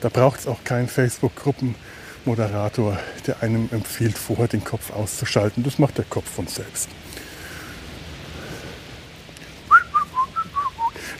Da 0.00 0.08
braucht 0.08 0.40
es 0.40 0.48
auch 0.48 0.64
keinen 0.64 0.88
Facebook-Gruppenmoderator, 0.88 2.98
der 3.28 3.44
einem 3.44 3.68
empfiehlt, 3.70 4.18
vorher 4.18 4.48
den 4.48 4.64
Kopf 4.64 4.90
auszuschalten. 4.90 5.62
Das 5.62 5.78
macht 5.78 5.98
der 5.98 6.04
Kopf 6.04 6.28
von 6.28 6.48
selbst. 6.48 6.88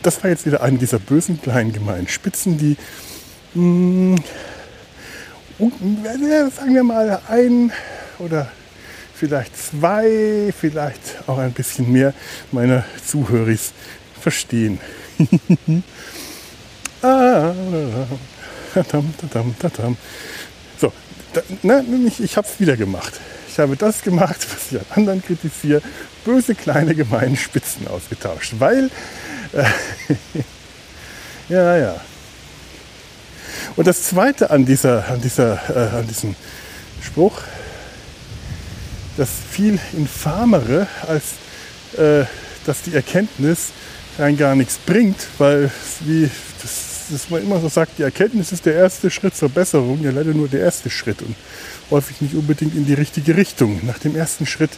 Das 0.04 0.22
war 0.22 0.28
jetzt 0.28 0.44
wieder 0.44 0.62
eine 0.62 0.76
dieser 0.76 0.98
bösen 0.98 1.40
kleinen 1.40 1.72
gemeinen 1.72 2.08
Spitzen, 2.08 2.58
die, 2.58 2.76
mh, 3.54 4.16
hm, 5.58 5.74
sagen 6.54 6.74
wir 6.74 6.84
mal, 6.84 7.22
ein 7.26 7.72
oder 8.18 8.50
vielleicht 9.14 9.56
zwei, 9.56 10.52
vielleicht 10.60 11.26
auch 11.26 11.38
ein 11.38 11.52
bisschen 11.52 11.90
mehr 11.90 12.12
meiner 12.52 12.84
Zuhörer 13.02 13.56
verstehen. 14.20 14.78
ah, 17.02 17.54
so, 20.78 20.92
da, 21.32 21.42
na, 21.62 21.82
ich, 22.06 22.22
ich 22.22 22.36
habe 22.36 22.46
es 22.46 22.60
wieder 22.60 22.76
gemacht. 22.76 23.14
Ich 23.48 23.58
habe 23.58 23.74
das 23.74 24.02
gemacht, 24.02 24.46
was 24.52 24.70
ich 24.70 24.78
an 24.78 24.86
anderen 24.96 25.22
kritisiere. 25.22 25.80
Böse 26.26 26.54
kleine 26.54 26.94
gemeine 26.94 27.36
Spitzen 27.38 27.88
ausgetauscht, 27.88 28.54
weil 28.58 28.90
ja, 31.48 31.76
ja. 31.76 32.00
Und 33.76 33.86
das 33.86 34.02
Zweite 34.04 34.50
an, 34.50 34.64
dieser, 34.64 35.08
an, 35.08 35.20
dieser, 35.20 35.60
äh, 35.70 35.96
an 35.98 36.06
diesem 36.06 36.34
Spruch, 37.02 37.40
das 39.16 39.28
viel 39.50 39.78
infamere, 39.92 40.86
als 41.06 41.34
äh, 41.98 42.24
dass 42.66 42.82
die 42.82 42.94
Erkenntnis 42.94 43.70
rein 44.18 44.36
gar 44.36 44.54
nichts 44.54 44.78
bringt, 44.78 45.26
weil 45.38 45.70
wie 46.00 46.30
das, 46.62 47.06
das 47.10 47.30
man 47.30 47.42
immer 47.42 47.60
so 47.60 47.68
sagt, 47.68 47.98
die 47.98 48.02
Erkenntnis 48.02 48.52
ist 48.52 48.64
der 48.66 48.74
erste 48.74 49.10
Schritt 49.10 49.36
zur 49.36 49.48
Besserung, 49.48 50.02
ja 50.02 50.10
leider 50.10 50.32
nur 50.32 50.48
der 50.48 50.60
erste 50.60 50.88
Schritt 50.90 51.22
und 51.22 51.34
häufig 51.90 52.20
nicht 52.20 52.34
unbedingt 52.34 52.74
in 52.74 52.86
die 52.86 52.94
richtige 52.94 53.36
Richtung. 53.36 53.80
Nach 53.84 53.98
dem 53.98 54.16
ersten 54.16 54.46
Schritt, 54.46 54.70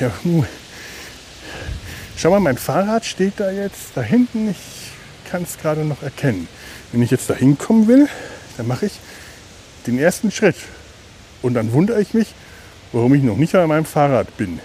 ja, 0.00 0.10
nun, 0.22 0.46
Schau 2.16 2.30
mal, 2.30 2.40
mein 2.40 2.58
Fahrrad 2.58 3.04
steht 3.04 3.34
da 3.38 3.50
jetzt 3.50 3.92
da 3.94 4.02
hinten. 4.02 4.50
Ich 4.50 5.30
kann 5.30 5.42
es 5.42 5.58
gerade 5.58 5.84
noch 5.84 6.02
erkennen. 6.02 6.48
Wenn 6.92 7.02
ich 7.02 7.10
jetzt 7.10 7.28
da 7.28 7.34
hinkommen 7.34 7.88
will, 7.88 8.08
dann 8.56 8.68
mache 8.68 8.86
ich 8.86 8.92
den 9.86 9.98
ersten 9.98 10.30
Schritt. 10.30 10.56
Und 11.42 11.54
dann 11.54 11.72
wundere 11.72 12.00
ich 12.00 12.14
mich, 12.14 12.34
warum 12.92 13.14
ich 13.14 13.22
noch 13.22 13.36
nicht 13.36 13.54
an 13.54 13.68
meinem 13.68 13.84
Fahrrad 13.84 14.36
bin. 14.36 14.60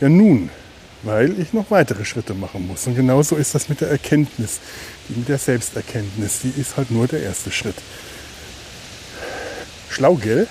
Ja 0.00 0.08
nun, 0.08 0.50
weil 1.02 1.38
ich 1.38 1.52
noch 1.52 1.70
weitere 1.70 2.04
Schritte 2.04 2.34
machen 2.34 2.66
muss. 2.66 2.86
Und 2.86 2.96
genauso 2.96 3.36
ist 3.36 3.54
das 3.54 3.68
mit 3.68 3.82
der 3.82 3.90
Erkenntnis, 3.90 4.60
die 5.08 5.18
mit 5.18 5.28
der 5.28 5.38
Selbsterkenntnis. 5.38 6.40
Die 6.40 6.60
ist 6.60 6.76
halt 6.76 6.90
nur 6.90 7.06
der 7.06 7.22
erste 7.22 7.50
Schritt. 7.50 7.76
Schlau, 9.90 10.14
gell? 10.14 10.48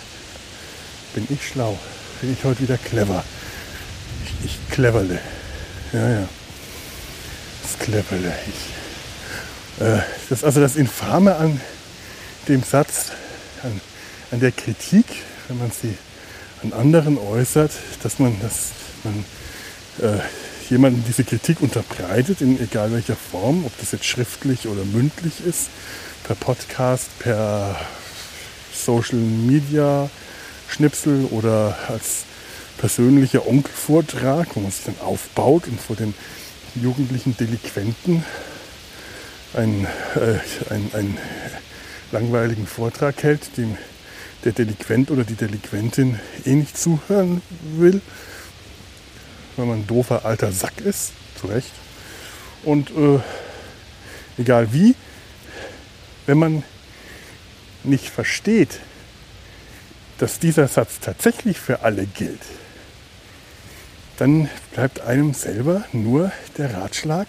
Bin 1.16 1.28
ich 1.30 1.48
schlau? 1.48 1.78
Bin 2.22 2.32
ich 2.32 2.44
heute 2.44 2.62
wieder 2.62 2.78
clever? 2.78 3.24
Ich, 4.24 4.46
ich 4.46 4.60
cleverle. 4.70 5.20
Ja, 5.96 6.10
ja. 6.10 6.28
Das 7.62 7.80
Klepperle. 7.80 8.34
Äh, 9.80 10.00
das 10.30 10.44
also 10.44 10.60
das 10.60 10.76
Infame 10.76 11.38
an 11.38 11.62
dem 12.50 12.64
Satz, 12.64 13.14
an, 13.64 13.80
an 14.32 14.42
der 14.42 14.52
Kritik, 14.52 15.06
wenn 15.48 15.58
man 15.58 15.72
sie 15.72 15.98
an 16.64 16.74
anderen 16.74 17.18
äußert, 17.18 17.72
dass 18.04 18.20
man, 18.20 18.36
dass 18.42 18.72
man 19.06 19.24
äh, 20.02 20.20
jemandem 20.70 21.02
diese 21.08 21.24
Kritik 21.24 21.62
unterbreitet, 21.62 22.42
in 22.42 22.62
egal 22.62 22.92
welcher 22.92 23.16
Form, 23.16 23.66
ob 23.66 23.72
das 23.80 23.94
jetzt 23.94 24.06
schriftlich 24.06 24.68
oder 24.68 24.84
mündlich 24.84 25.46
ist, 25.48 25.70
per 26.26 26.36
Podcast, 26.36 27.08
per 27.20 27.80
Social 28.74 29.20
Media 29.20 30.10
Schnipsel 30.68 31.24
oder 31.32 31.78
als 31.88 32.26
persönlicher 32.78 33.48
Onkelvortrag, 33.48 34.56
wo 34.56 34.60
man 34.60 34.72
sich 34.72 34.86
dann 34.86 35.00
aufbaut 35.00 35.68
und 35.68 35.80
vor 35.80 35.96
den 35.96 36.14
jugendlichen 36.76 37.38
Delinquenten 37.38 38.24
einen, 39.54 39.86
äh, 40.16 40.74
einen, 40.74 40.94
einen 40.94 41.18
langweiligen 42.12 42.68
Vortrag 42.68 43.24
hält, 43.24 43.58
dem 43.58 43.78
der 44.44 44.52
Delinquent 44.52 45.10
oder 45.10 45.24
die 45.24 45.36
Delinquentin 45.36 46.20
eh 46.46 46.54
nicht 46.54 46.78
zuhören 46.78 47.42
will, 47.78 48.02
weil 49.56 49.66
man 49.66 49.80
ein 49.80 49.88
doofer 49.88 50.26
alter 50.26 50.52
Sack 50.52 50.82
ist, 50.82 51.14
zu 51.40 51.48
Recht. 51.48 51.72
Und 52.64 52.92
äh, 52.92 53.20
egal 54.38 54.72
wie, 54.72 54.96
wenn 56.26 56.38
man 56.38 56.64
nicht 57.84 58.10
versteht, 58.10 58.80
dass 60.18 60.40
dieser 60.40 60.68
Satz 60.68 61.00
tatsächlich 61.02 61.60
für 61.60 61.82
alle 61.82 62.06
gilt, 62.06 62.42
dann 64.18 64.50
bleibt 64.74 65.02
einem 65.02 65.34
selber 65.34 65.84
nur 65.92 66.32
der 66.58 66.74
Ratschlag, 66.74 67.28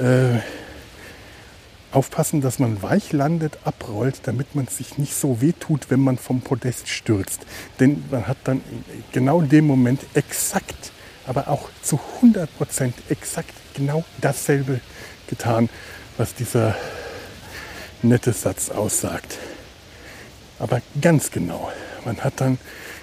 äh, 0.00 0.38
aufpassen, 1.90 2.40
dass 2.40 2.58
man 2.58 2.82
weich 2.82 3.12
landet, 3.12 3.58
abrollt, 3.64 4.20
damit 4.24 4.54
man 4.54 4.66
sich 4.66 4.98
nicht 4.98 5.14
so 5.14 5.40
wehtut, 5.40 5.90
wenn 5.90 6.00
man 6.00 6.18
vom 6.18 6.42
Podest 6.42 6.88
stürzt. 6.88 7.40
Denn 7.80 8.04
man 8.10 8.26
hat 8.26 8.36
dann 8.44 8.62
genau 9.12 9.40
in 9.40 9.48
dem 9.48 9.66
Moment 9.66 10.00
exakt, 10.14 10.92
aber 11.26 11.48
auch 11.48 11.68
zu 11.82 11.98
100 12.16 12.54
Prozent 12.58 12.94
exakt 13.08 13.54
genau 13.74 14.04
dasselbe 14.20 14.80
getan, 15.28 15.68
was 16.18 16.34
dieser 16.34 16.76
nette 18.02 18.32
Satz 18.32 18.70
aussagt. 18.70 19.38
Aber 20.58 20.82
ganz 21.00 21.30
genau. 21.30 21.70
Man 22.04 22.18
hat 22.18 22.34
dann 22.36 22.58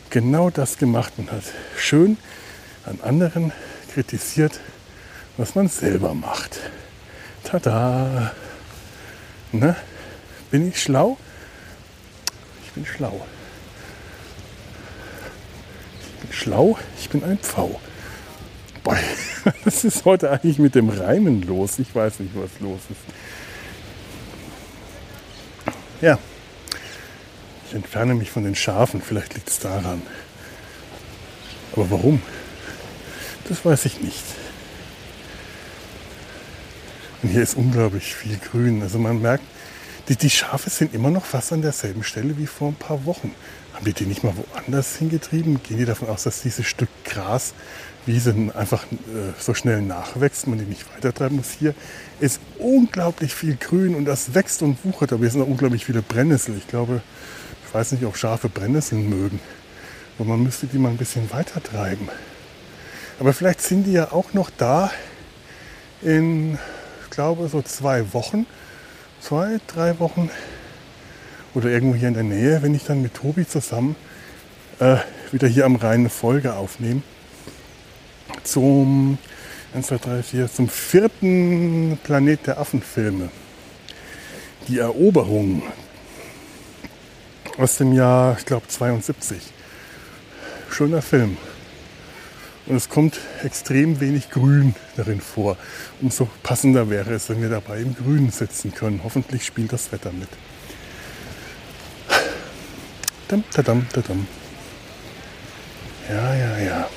genau 0.10 0.50
das 0.50 0.78
gemacht. 0.78 1.14
Man 1.18 1.32
hat 1.32 1.44
schön 1.78 2.18
an 2.86 3.00
anderen 3.02 3.52
kritisiert, 3.94 4.60
was 5.38 5.56
man 5.56 5.68
selber 5.68 6.14
macht. 6.14 6.60
Tada! 7.44 8.32
Ne? 9.52 9.76
Bin 10.52 10.70
ich 10.70 10.82
schlau? 10.82 11.18
Ich 12.64 12.72
bin 12.72 12.86
schlau. 12.86 13.26
Ich 16.00 16.20
bin 16.22 16.34
schlau, 16.34 16.78
ich 17.00 17.10
bin 17.10 17.24
ein 17.24 17.38
Pfau. 17.40 17.80
Boah, 18.84 18.98
was 19.64 19.84
ist 19.84 20.06
heute 20.06 20.32
eigentlich 20.32 20.60
mit 20.60 20.76
dem 20.76 20.90
Reimen 20.90 21.42
los? 21.42 21.80
Ich 21.80 21.94
weiß 21.94 22.20
nicht, 22.20 22.36
was 22.36 22.60
los 22.60 22.80
ist. 22.90 23.00
Ja, 26.02 26.20
ich 27.68 27.74
entferne 27.74 28.14
mich 28.14 28.30
von 28.30 28.44
den 28.44 28.56
Schafen, 28.56 29.02
vielleicht 29.02 29.34
liegt 29.34 29.50
es 29.50 29.60
daran. 29.60 30.02
Aber 31.74 31.90
warum? 31.90 32.22
Das 33.48 33.64
weiß 33.64 33.86
ich 33.86 34.02
nicht. 34.02 34.24
Und 37.22 37.30
hier 37.30 37.44
ist 37.44 37.56
unglaublich 37.56 38.16
viel 38.16 38.38
Grün. 38.38 38.82
Also 38.82 39.00
man 39.00 39.22
merkt, 39.22 39.44
die, 40.10 40.16
die 40.16 40.30
Schafe 40.30 40.70
sind 40.70 40.94
immer 40.94 41.10
noch 41.10 41.26
fast 41.26 41.54
an 41.54 41.62
derselben 41.62 42.04
Stelle 42.04 42.38
wie 42.38 42.48
vor 42.48 42.70
ein 42.70 42.76
paar 42.76 43.06
Wochen. 43.06 43.34
Haben 43.74 43.86
die 43.86 43.94
die 43.94 44.06
nicht 44.06 44.24
mal 44.24 44.34
woanders 44.36 44.96
hingetrieben? 44.98 45.62
Gehen 45.64 45.78
die 45.78 45.86
davon 45.86 46.08
aus, 46.10 46.24
dass 46.24 46.42
dieses 46.42 46.66
Stück 46.66 46.90
Graswiese 47.04 48.36
einfach 48.56 48.84
äh, 48.84 49.34
so 49.40 49.54
schnell 49.54 49.82
nachwächst, 49.82 50.48
man 50.48 50.60
die 50.60 50.66
nicht 50.66 50.86
weitertreiben 50.96 51.38
muss? 51.38 51.52
Hier 51.52 51.74
ist 52.20 52.40
unglaublich 52.58 53.34
viel 53.34 53.58
Grün 53.58 53.96
und 53.96 54.06
das 54.06 54.34
wächst 54.34 54.62
und 54.62 54.84
wuchert, 54.86 55.12
aber 55.12 55.22
hier 55.22 55.32
sind 55.32 55.42
auch 55.42 55.48
unglaublich 55.48 55.86
viele 55.86 56.02
Brennnessel. 56.02 56.56
Ich 56.58 56.68
glaube, 56.68 57.02
ich 57.68 57.74
weiß 57.74 57.92
nicht, 57.94 58.06
ob 58.06 58.18
Schafe 58.18 58.50
Brennnesseln 58.50 59.10
mögen. 59.10 59.40
Aber 60.18 60.30
man 60.30 60.44
müsste 60.44 60.68
die 60.68 60.78
mal 60.78 60.90
ein 60.90 60.98
bisschen 60.98 61.32
weiter 61.32 61.62
treiben. 61.62 62.10
Aber 63.20 63.34
vielleicht 63.34 63.62
sind 63.62 63.86
die 63.86 63.94
ja 63.94 64.12
auch 64.12 64.34
noch 64.34 64.50
da 64.58 64.92
in 66.02 66.60
glaube, 67.16 67.48
so 67.48 67.62
zwei 67.62 68.14
Wochen, 68.14 68.46
zwei, 69.22 69.58
drei 69.68 70.00
Wochen 70.00 70.30
oder 71.54 71.70
irgendwo 71.70 71.96
hier 71.96 72.10
in 72.10 72.14
der 72.14 72.24
Nähe, 72.24 72.62
wenn 72.62 72.76
ich 72.76 72.84
dann 72.84 73.02
mit 73.02 73.14
Tobi 73.14 73.48
zusammen 73.48 73.96
äh, 74.80 74.98
wieder 75.32 75.48
hier 75.48 75.66
am 75.66 75.78
Rhein 75.78 76.02
eine 76.02 76.10
Folge 76.10 76.54
aufnehme. 76.54 77.02
Zum 78.44 79.18
1, 79.74 79.88
2, 79.88 79.98
3, 79.98 80.24
4, 80.24 80.52
zum 80.52 80.70
vierten 80.70 81.98
Planet 82.04 82.48
der 82.48 82.60
Affenfilme. 82.60 83.30
Die 84.68 84.80
Eroberung 84.80 85.64
aus 87.58 87.78
dem 87.78 87.94
Jahr, 87.94 88.36
ich 88.38 88.46
glaube, 88.46 88.68
72. 88.68 89.38
Schöner 90.70 91.02
Film. 91.02 91.38
Und 92.68 92.76
es 92.76 92.90
kommt 92.90 93.20
extrem 93.44 94.00
wenig 94.00 94.32
Grün 94.32 94.74
darin 94.98 95.22
vor. 95.22 95.56
Umso 96.02 96.28
passender 96.42 96.90
wäre 96.90 97.14
es, 97.14 97.30
wenn 97.30 97.42
wir 97.42 97.50
dabei 97.50 97.80
im 97.80 97.96
Grün 97.96 98.32
sitzen 98.32 98.74
können. 98.74 99.02
Hoffentlich 99.04 99.46
spielt 99.46 99.72
das 99.72 99.92
Wetter 99.92 100.12
mit. 100.12 100.30
Dam, 103.28 103.44
tadam, 103.52 103.88
tadam. 103.90 104.28
Ja, 106.10 106.36
ja, 106.36 106.58
ja. 106.58 106.90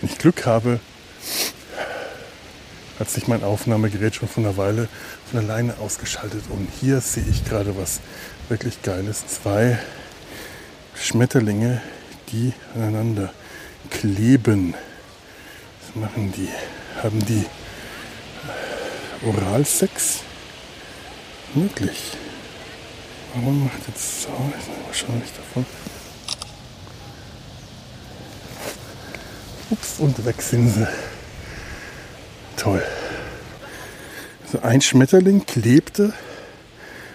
Wenn 0.00 0.10
ich 0.10 0.18
Glück 0.18 0.44
habe, 0.46 0.80
hat 2.98 3.10
sich 3.10 3.26
mein 3.26 3.42
Aufnahmegerät 3.42 4.14
schon 4.14 4.28
von 4.28 4.44
einer 4.44 4.56
Weile 4.56 4.88
von 5.30 5.40
alleine 5.40 5.78
ausgeschaltet. 5.78 6.44
Und 6.48 6.68
hier 6.80 7.00
sehe 7.00 7.24
ich 7.28 7.44
gerade 7.44 7.76
was 7.76 8.00
wirklich 8.48 8.82
Geiles. 8.82 9.26
Zwei 9.26 9.78
Schmetterlinge, 10.94 11.82
die 12.32 12.52
aneinander 12.74 13.32
kleben. 13.90 14.74
Was 15.80 15.96
machen 16.02 16.32
die? 16.32 16.48
Haben 17.02 17.24
die 17.24 17.44
äh, 19.22 19.26
Oralsex? 19.26 20.20
Wirklich? 21.54 22.12
Warum 23.34 23.64
macht 23.64 23.86
jetzt 23.88 24.22
so? 24.22 24.28
Ist 24.28 24.68
wahrscheinlich 24.86 25.30
davon. 25.32 25.66
Ups, 29.70 29.98
und 29.98 30.24
weg 30.24 30.40
sind 30.40 30.68
sie. 30.68 30.86
Toll. 32.56 32.82
Also 34.44 34.60
ein 34.60 34.80
Schmetterling 34.80 35.46
klebte 35.46 36.12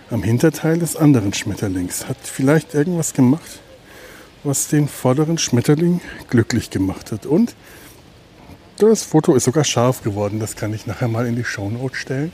am 0.10 0.24
Hinterteil 0.24 0.80
des 0.80 0.96
anderen 0.96 1.34
Schmetterlings. 1.34 2.08
Hat 2.08 2.18
vielleicht 2.24 2.74
irgendwas 2.74 3.14
gemacht? 3.14 3.62
Was 4.44 4.68
den 4.68 4.88
vorderen 4.88 5.38
Schmetterling 5.38 6.02
glücklich 6.30 6.70
gemacht 6.70 7.12
hat. 7.12 7.26
Und 7.26 7.56
das 8.78 9.04
Foto 9.04 9.36
ist 9.36 9.44
sogar 9.44 9.66
scharf 9.66 10.04
geworden. 10.04 10.40
Das 10.40 10.56
kann 10.56 10.74
ich 10.74 10.88
nachher 10.88 11.08
mal 11.08 11.26
in 11.26 11.36
die 11.36 11.44
Shownote 11.44 11.96
stellen. 11.96 12.32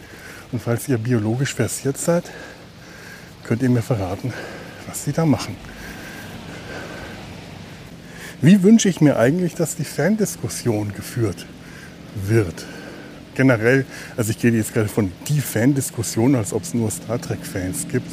Und 0.51 0.61
falls 0.61 0.87
ihr 0.87 0.97
biologisch 0.97 1.55
versiert 1.55 1.97
seid, 1.97 2.23
könnt 3.43 3.63
ihr 3.63 3.69
mir 3.69 3.81
verraten, 3.81 4.31
was 4.87 5.03
sie 5.03 5.11
da 5.11 5.25
machen. 5.25 5.55
Wie 8.41 8.61
wünsche 8.61 8.89
ich 8.89 9.01
mir 9.01 9.17
eigentlich, 9.17 9.55
dass 9.55 9.75
die 9.75 9.85
Fandiskussion 9.85 10.93
geführt 10.93 11.47
wird? 12.27 12.65
Generell, 13.33 13.85
also 14.15 14.29
ich 14.29 14.39
gehe 14.39 14.51
jetzt 14.51 14.73
gerade 14.73 14.87
von 14.87 15.11
die 15.27 15.41
Fandiskussion, 15.41 16.35
als 16.35 16.53
ob 16.53 16.63
es 16.63 16.73
nur 16.73 16.91
Star 16.91 17.19
Trek-Fans 17.19 17.87
gibt. 17.91 18.11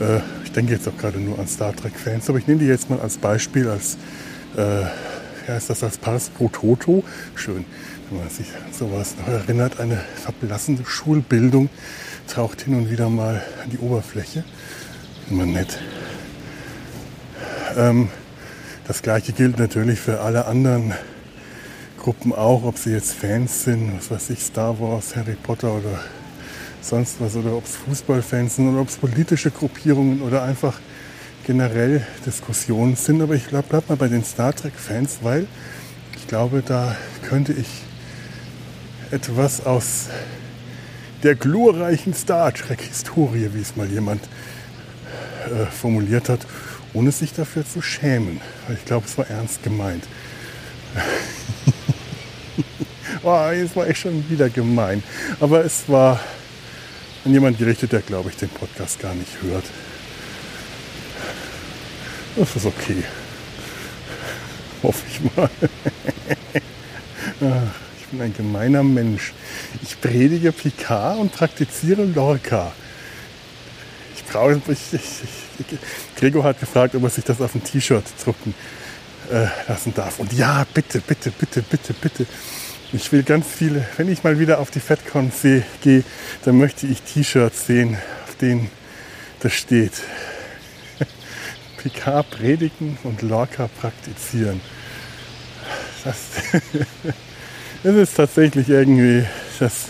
Äh, 0.00 0.20
denke 0.58 0.72
jetzt 0.72 0.88
auch 0.88 0.96
gerade 0.96 1.20
nur 1.20 1.38
an 1.38 1.46
Star 1.46 1.74
Trek-Fans, 1.74 2.28
aber 2.28 2.38
ich 2.38 2.48
nehme 2.48 2.58
die 2.58 2.66
jetzt 2.66 2.90
mal 2.90 2.98
als 2.98 3.16
Beispiel, 3.16 3.68
als, 3.68 3.96
äh, 4.56 4.80
ja, 5.46 5.56
ist 5.56 5.70
das 5.70 5.84
als 5.84 5.98
Pars 5.98 6.30
pro 6.30 6.48
Toto? 6.48 7.04
Schön, 7.36 7.64
wenn 8.10 8.18
man 8.18 8.28
sich 8.28 8.48
an 8.48 8.72
sowas 8.72 9.14
noch 9.20 9.28
erinnert. 9.28 9.78
Eine 9.78 10.02
verblassende 10.16 10.84
Schulbildung 10.84 11.68
taucht 12.26 12.62
hin 12.62 12.74
und 12.74 12.90
wieder 12.90 13.08
mal 13.08 13.40
an 13.62 13.70
die 13.70 13.78
Oberfläche. 13.78 14.42
Immer 15.30 15.46
nett. 15.46 15.78
Ähm, 17.76 18.08
das 18.88 19.02
gleiche 19.02 19.32
gilt 19.32 19.60
natürlich 19.60 20.00
für 20.00 20.22
alle 20.22 20.46
anderen 20.46 20.92
Gruppen 21.98 22.32
auch, 22.32 22.64
ob 22.64 22.78
sie 22.78 22.90
jetzt 22.90 23.12
Fans 23.12 23.62
sind, 23.62 23.96
was 23.96 24.10
weiß 24.10 24.30
ich, 24.30 24.42
Star 24.42 24.80
Wars, 24.80 25.14
Harry 25.14 25.36
Potter 25.40 25.72
oder 25.72 26.00
sonst 26.80 27.20
was 27.20 27.36
oder 27.36 27.56
ob 27.56 27.64
es 27.64 27.76
Fußballfans 27.76 28.56
sind 28.56 28.70
oder 28.70 28.80
ob 28.80 28.88
es 28.88 28.96
politische 28.96 29.50
Gruppierungen 29.50 30.22
oder 30.22 30.42
einfach 30.42 30.78
generell 31.46 32.06
Diskussionen 32.26 32.96
sind. 32.96 33.22
Aber 33.22 33.34
ich 33.34 33.46
bleib, 33.46 33.68
bleib 33.68 33.88
mal 33.88 33.96
bei 33.96 34.08
den 34.08 34.24
Star 34.24 34.54
Trek-Fans, 34.54 35.18
weil 35.22 35.46
ich 36.16 36.26
glaube, 36.28 36.62
da 36.64 36.96
könnte 37.28 37.52
ich 37.52 37.68
etwas 39.10 39.64
aus 39.64 40.08
der 41.22 41.34
glorreichen 41.34 42.14
Star 42.14 42.52
Trek-Historie, 42.52 43.50
wie 43.52 43.60
es 43.60 43.76
mal 43.76 43.88
jemand 43.88 44.22
äh, 45.46 45.66
formuliert 45.66 46.28
hat, 46.28 46.40
ohne 46.92 47.12
sich 47.12 47.32
dafür 47.32 47.66
zu 47.66 47.82
schämen. 47.82 48.40
Ich 48.72 48.84
glaube, 48.84 49.06
es 49.06 49.18
war 49.18 49.28
ernst 49.28 49.62
gemeint. 49.62 50.04
oh, 53.22 53.50
jetzt 53.50 53.76
war 53.76 53.88
ich 53.88 53.98
schon 53.98 54.28
wieder 54.28 54.48
gemein. 54.48 55.02
Aber 55.40 55.64
es 55.64 55.88
war 55.88 56.20
an 57.28 57.34
jemand 57.34 57.58
gerichtet, 57.58 57.92
der, 57.92 58.00
glaube 58.00 58.30
ich, 58.30 58.36
den 58.36 58.48
Podcast 58.48 59.00
gar 59.00 59.14
nicht 59.14 59.30
hört. 59.42 59.64
Das 62.36 62.56
ist 62.56 62.64
okay. 62.64 63.04
Hoffe 64.82 65.04
ich 65.10 65.20
mal. 65.36 65.50
ich 68.00 68.06
bin 68.06 68.22
ein 68.22 68.32
gemeiner 68.32 68.82
Mensch. 68.82 69.34
Ich 69.82 70.00
predige 70.00 70.52
Picard 70.52 71.18
und 71.18 71.30
praktiziere 71.30 72.04
Lorca. 72.04 72.72
Ich 74.16 74.24
brauche. 74.24 74.62
Ich, 74.68 74.94
ich, 74.94 75.02
ich, 75.58 75.78
Gregor 76.16 76.44
hat 76.44 76.60
gefragt, 76.60 76.94
ob 76.94 77.02
er 77.02 77.10
sich 77.10 77.24
das 77.24 77.42
auf 77.42 77.54
ein 77.54 77.62
T-Shirt 77.62 78.04
drucken 78.24 78.54
äh, 79.30 79.48
lassen 79.68 79.92
darf. 79.92 80.18
Und 80.18 80.32
ja, 80.32 80.64
bitte, 80.72 81.00
bitte, 81.00 81.30
bitte, 81.30 81.60
bitte, 81.60 81.92
bitte. 81.92 82.26
Ich 82.92 83.12
will 83.12 83.22
ganz 83.22 83.46
viele, 83.46 83.84
wenn 83.96 84.10
ich 84.10 84.24
mal 84.24 84.38
wieder 84.38 84.60
auf 84.60 84.70
die 84.70 84.80
FedCon 84.80 85.30
gehe, 85.82 86.04
dann 86.44 86.56
möchte 86.56 86.86
ich 86.86 87.02
T-Shirts 87.02 87.66
sehen, 87.66 87.98
auf 88.26 88.36
denen 88.36 88.70
das 89.40 89.52
steht. 89.52 89.92
Picard 91.76 92.30
predigen 92.30 92.96
und 93.04 93.22
Lorca 93.22 93.68
praktizieren. 93.80 94.60
Das, 96.02 96.16
das 97.82 97.94
ist 97.94 98.16
tatsächlich 98.16 98.68
irgendwie 98.68 99.26
das 99.58 99.88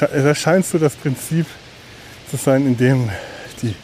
da 0.00 0.34
scheint 0.34 0.66
so 0.66 0.78
das 0.78 0.94
Prinzip 0.94 1.46
zu 2.30 2.36
sein, 2.36 2.66
in 2.66 2.76
dem 2.76 3.10
die 3.62 3.74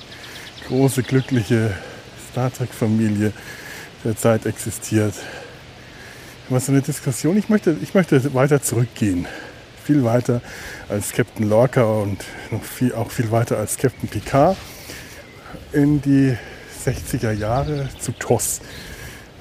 große, 0.66 1.02
glückliche 1.02 1.74
Star 2.30 2.52
Trek-Familie 2.52 3.32
der 4.04 4.16
Zeit 4.16 4.46
existiert. 4.46 5.14
Was 6.50 6.64
so 6.64 6.72
eine 6.72 6.80
Diskussion, 6.80 7.36
ich 7.36 7.50
möchte, 7.50 7.76
ich 7.82 7.92
möchte 7.92 8.32
weiter 8.32 8.62
zurückgehen. 8.62 9.26
Viel 9.84 10.02
weiter 10.04 10.40
als 10.88 11.12
Captain 11.12 11.46
Lorca 11.46 11.84
und 11.84 12.24
noch 12.50 12.62
viel, 12.62 12.94
auch 12.94 13.10
viel 13.10 13.30
weiter 13.30 13.58
als 13.58 13.76
Captain 13.76 14.08
Picard 14.08 14.56
in 15.72 16.00
die 16.00 16.34
60er 16.86 17.32
Jahre 17.32 17.90
zu 18.00 18.12
TOS, 18.12 18.62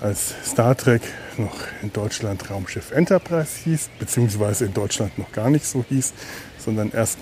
als 0.02 0.36
Star 0.46 0.76
Trek 0.76 1.02
noch 1.38 1.56
in 1.82 1.93
Deutschland 1.93 2.50
Raumschiff 2.50 2.91
Enterprise 2.91 3.52
hieß, 3.63 3.89
beziehungsweise 4.00 4.65
in 4.65 4.74
Deutschland 4.74 5.17
noch 5.17 5.32
gar 5.32 5.50
nicht 5.50 5.65
so 5.65 5.86
hieß, 5.88 6.12
sondern 6.58 6.91
erst 6.91 7.20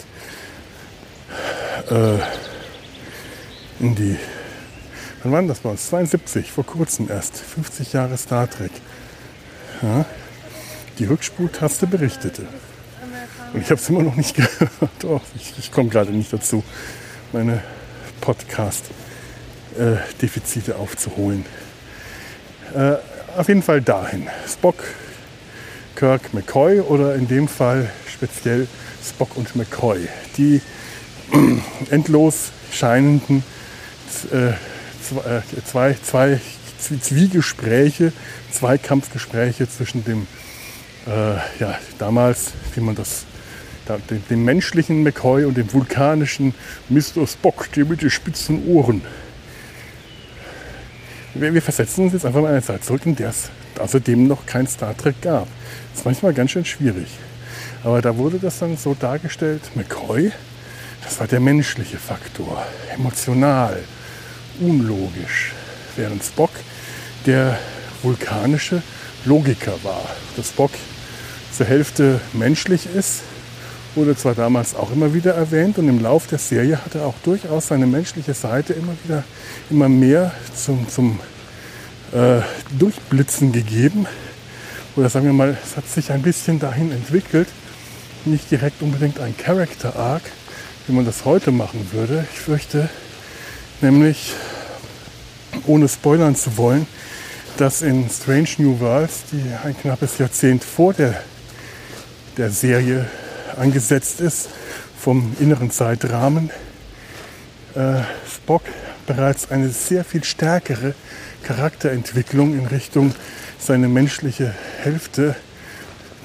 äh, 1.92 2.18
in 3.80 3.94
die, 3.94 4.18
wann 5.22 5.32
war 5.32 5.44
das 5.44 5.60
bei 5.60 5.70
uns? 5.70 5.90
72, 5.90 6.52
vor 6.52 6.66
kurzem 6.66 7.08
erst, 7.08 7.38
50 7.38 7.94
Jahre 7.94 8.18
Star 8.18 8.50
Trek. 8.50 8.72
Ja, 9.82 10.06
die 11.00 11.06
Rückspultaste 11.06 11.88
berichtete. 11.88 12.44
Und 13.54 13.62
ich 13.62 13.70
habe 13.70 13.80
es 13.80 13.88
immer 13.90 14.04
noch 14.04 14.16
nicht 14.16 14.36
gehört. 14.36 15.04
Oh, 15.04 15.22
ich, 15.36 15.54
ich 15.58 15.72
komme 15.72 15.90
gerade 15.90 16.12
nicht 16.12 16.32
dazu, 16.34 16.64
meine 17.32 17.64
Podcast-Defizite 18.22 20.72
äh, 20.72 20.76
aufzuholen. 20.76 21.46
Äh, 22.74 22.96
auf 23.38 23.48
jeden 23.48 23.64
Fall 23.64 23.82
dahin. 23.82 24.28
Spock, 24.48 24.84
Kirk, 25.96 26.34
McCoy 26.34 26.82
oder 26.82 27.16
in 27.16 27.28
dem 27.28 27.48
Fall 27.48 27.90
speziell 28.08 28.68
Spock 29.04 29.36
und 29.38 29.56
McCoy. 29.56 30.08
Die 30.38 30.62
endlos 31.90 32.52
scheinenden 32.72 33.44
äh, 34.32 34.52
zwei, 35.66 35.96
zwei 36.04 36.40
Zwiegespräche, 37.00 38.14
Zweikampfgespräche 38.52 39.70
zwischen 39.70 40.04
dem, 40.04 40.28
äh, 41.08 41.36
ja, 41.60 41.80
damals, 41.98 42.52
wie 42.74 42.82
man 42.82 42.96
das, 42.96 43.26
dem, 44.10 44.24
dem, 44.30 44.44
menschlichen 44.44 45.04
McCoy 45.04 45.46
und 45.46 45.58
dem 45.58 45.72
vulkanischen 45.72 46.54
Mr. 46.90 47.28
Spock, 47.28 47.72
der 47.74 47.86
mit 47.86 48.02
den 48.02 48.10
spitzen 48.10 48.68
Ohren. 48.68 49.02
Wir, 51.34 51.54
wir 51.54 51.62
versetzen 51.62 52.06
uns 52.06 52.14
jetzt 52.14 52.26
einfach 52.26 52.42
mal 52.42 52.48
in 52.50 52.54
eine 52.56 52.64
Zeit 52.64 52.84
zurück, 52.84 53.06
in 53.06 53.16
der 53.16 53.30
es 53.30 53.50
außerdem 53.80 54.28
noch 54.28 54.46
kein 54.46 54.68
Star 54.68 54.96
Trek 54.96 55.22
gab. 55.22 55.48
Das 55.92 56.00
ist 56.00 56.06
manchmal 56.06 56.34
ganz 56.34 56.52
schön 56.52 56.66
schwierig. 56.66 57.08
Aber 57.84 58.02
da 58.02 58.18
wurde 58.18 58.40
das 58.40 58.60
dann 58.60 58.78
so 58.78 58.96
dargestellt, 58.96 59.62
McCoy, 59.76 60.32
das 61.04 61.20
war 61.20 61.28
der 61.28 61.40
menschliche 61.40 61.98
Faktor, 61.98 62.66
emotional, 62.94 63.78
unlogisch. 64.60 65.54
Während 65.96 66.24
Spock 66.24 66.50
der 67.26 67.58
vulkanische 68.04 68.82
Logiker 69.26 69.74
war. 69.84 70.04
Dass 70.36 70.50
Spock 70.50 70.72
zur 71.52 71.66
Hälfte 71.66 72.20
menschlich 72.34 72.88
ist, 72.94 73.22
wurde 73.96 74.16
zwar 74.16 74.36
damals 74.36 74.76
auch 74.76 74.92
immer 74.92 75.14
wieder 75.14 75.34
erwähnt 75.34 75.78
und 75.78 75.88
im 75.88 76.02
Lauf 76.02 76.28
der 76.28 76.38
Serie 76.38 76.84
hat 76.84 76.96
er 76.96 77.06
auch 77.06 77.16
durchaus 77.24 77.68
seine 77.68 77.88
menschliche 77.88 78.34
Seite 78.34 78.74
immer 78.74 78.94
wieder 79.04 79.24
immer 79.70 79.88
mehr 79.88 80.34
zum, 80.54 80.88
zum 80.90 81.20
äh, 82.12 82.42
Durchblitzen 82.78 83.52
gegeben. 83.52 84.06
Oder 84.96 85.10
sagen 85.10 85.26
wir 85.26 85.34
mal, 85.34 85.58
es 85.64 85.78
hat 85.78 85.88
sich 85.88 86.12
ein 86.12 86.22
bisschen 86.22 86.60
dahin 86.60 86.92
entwickelt, 86.92 87.48
nicht 88.26 88.50
direkt 88.52 88.82
unbedingt 88.82 89.20
ein 89.20 89.36
Character 89.38 89.96
Arc, 89.96 90.24
wie 90.88 90.94
man 90.94 91.06
das 91.06 91.26
heute 91.26 91.52
machen 91.52 91.90
würde. 91.92 92.26
Ich 92.34 92.40
fürchte 92.40 92.90
nämlich, 93.82 94.34
ohne 95.66 95.88
spoilern 95.88 96.36
zu 96.36 96.58
wollen, 96.58 96.88
dass 97.58 97.82
in 97.82 98.10
Strange 98.10 98.50
New 98.58 98.80
Worlds, 98.80 99.24
die 99.32 99.42
ein 99.64 99.78
knappes 99.78 100.18
Jahrzehnt 100.18 100.64
vor 100.64 100.94
der, 100.94 101.22
der 102.38 102.50
Serie 102.50 103.10
angesetzt 103.58 104.20
ist, 104.20 104.50
vom 105.00 105.36
inneren 105.40 105.72
Zeitrahmen, 105.72 106.50
äh, 107.76 108.02
Spock 108.28 108.64
bereits 109.08 109.52
eine 109.52 109.70
sehr 109.70 110.04
viel 110.04 110.24
stärkere 110.24 110.96
Charakterentwicklung 111.44 112.58
in 112.58 112.66
Richtung 112.66 113.14
seine 113.60 113.88
menschliche 113.88 114.54
Hälfte 114.82 115.36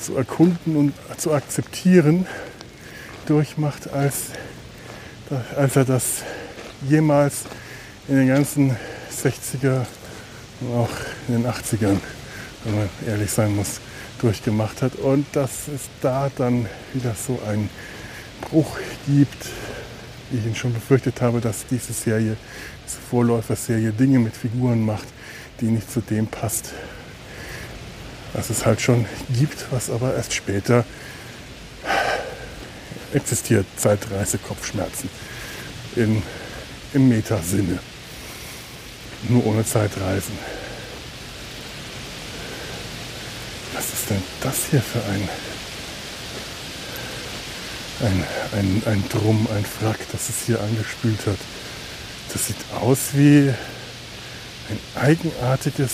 zu 0.01 0.17
erkunden 0.17 0.77
und 0.77 0.95
zu 1.19 1.33
akzeptieren 1.33 2.27
durchmacht, 3.27 3.93
als, 3.93 4.31
als 5.57 5.77
er 5.77 5.85
das 5.85 6.23
jemals 6.89 7.45
in 8.09 8.17
den 8.17 8.29
ganzen 8.29 8.77
60er 9.23 9.81
und 9.81 10.00
auch 10.69 10.91
in 11.29 11.43
den 11.43 11.47
80ern, 11.47 11.99
wenn 12.65 12.75
man 12.75 12.89
ehrlich 13.07 13.31
sein 13.31 13.55
muss, 13.55 13.81
durchgemacht 14.21 14.83
hat. 14.83 14.97
Und 14.97 15.27
dass 15.33 15.69
es 15.69 15.89
da 16.01 16.31
dann 16.37 16.67
wieder 16.93 17.15
so 17.15 17.41
einen 17.47 17.71
Bruch 18.43 18.79
gibt, 19.07 19.47
wie 20.31 20.39
ich 20.39 20.47
ihn 20.47 20.55
schon 20.55 20.73
befürchtet 20.73 21.21
habe, 21.21 21.41
dass 21.41 21.67
diese 21.67 21.93
Serie, 21.93 22.37
diese 22.87 22.99
Vorläuferserie 23.11 23.93
Dinge 23.93 24.19
mit 24.19 24.37
Figuren 24.37 24.85
macht, 24.85 25.07
die 25.61 25.67
nicht 25.67 25.91
zu 25.91 26.01
dem 26.01 26.27
passt, 26.27 26.73
was 28.33 28.51
es 28.51 28.65
halt 28.65 28.81
schon 28.81 29.07
gibt, 29.37 29.67
was 29.71 29.91
aber 29.91 30.15
erst 30.15 30.33
später 30.33 30.85
existiert, 33.13 33.67
Zeitreise, 33.77 34.39
Kopfschmerzen 34.39 35.09
in, 35.97 36.23
im 36.95 37.09
Metasinne 37.09 37.81
nur 39.29 39.47
ohne 39.47 39.65
Zeitreisen. 39.65 40.39
Was 43.75 43.93
ist 43.93 44.11
denn 44.11 44.23
das 44.41 44.67
hier 44.71 44.83
für 44.83 45.03
ein, 45.05 45.29
ein, 48.01 48.25
ein, 48.59 48.83
ein 48.87 49.05
Drum, 49.09 49.47
ein 49.55 49.65
Frack, 49.65 49.99
das 50.13 50.29
es 50.29 50.47
hier 50.47 50.61
angespült 50.61 51.27
hat? 51.27 51.39
Das 52.33 52.47
sieht 52.47 52.57
aus 52.81 53.11
wie 53.15 53.53
ein 54.71 54.79
eigenartiges, 54.95 55.93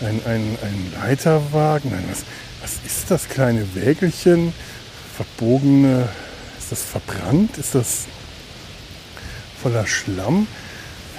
ein, 0.00 0.20
ein, 0.26 0.58
ein 0.62 0.92
Leiterwagen. 1.00 1.90
Nein, 1.90 2.04
was, 2.10 2.24
was 2.62 2.78
ist 2.86 3.10
das 3.10 3.28
kleine 3.28 3.74
Wägelchen? 3.74 4.52
Verbogene, 5.16 6.08
ist 6.58 6.72
das 6.72 6.82
verbrannt? 6.82 7.58
Ist 7.58 7.74
das 7.74 8.04
voller 9.60 9.86
Schlamm? 9.86 10.46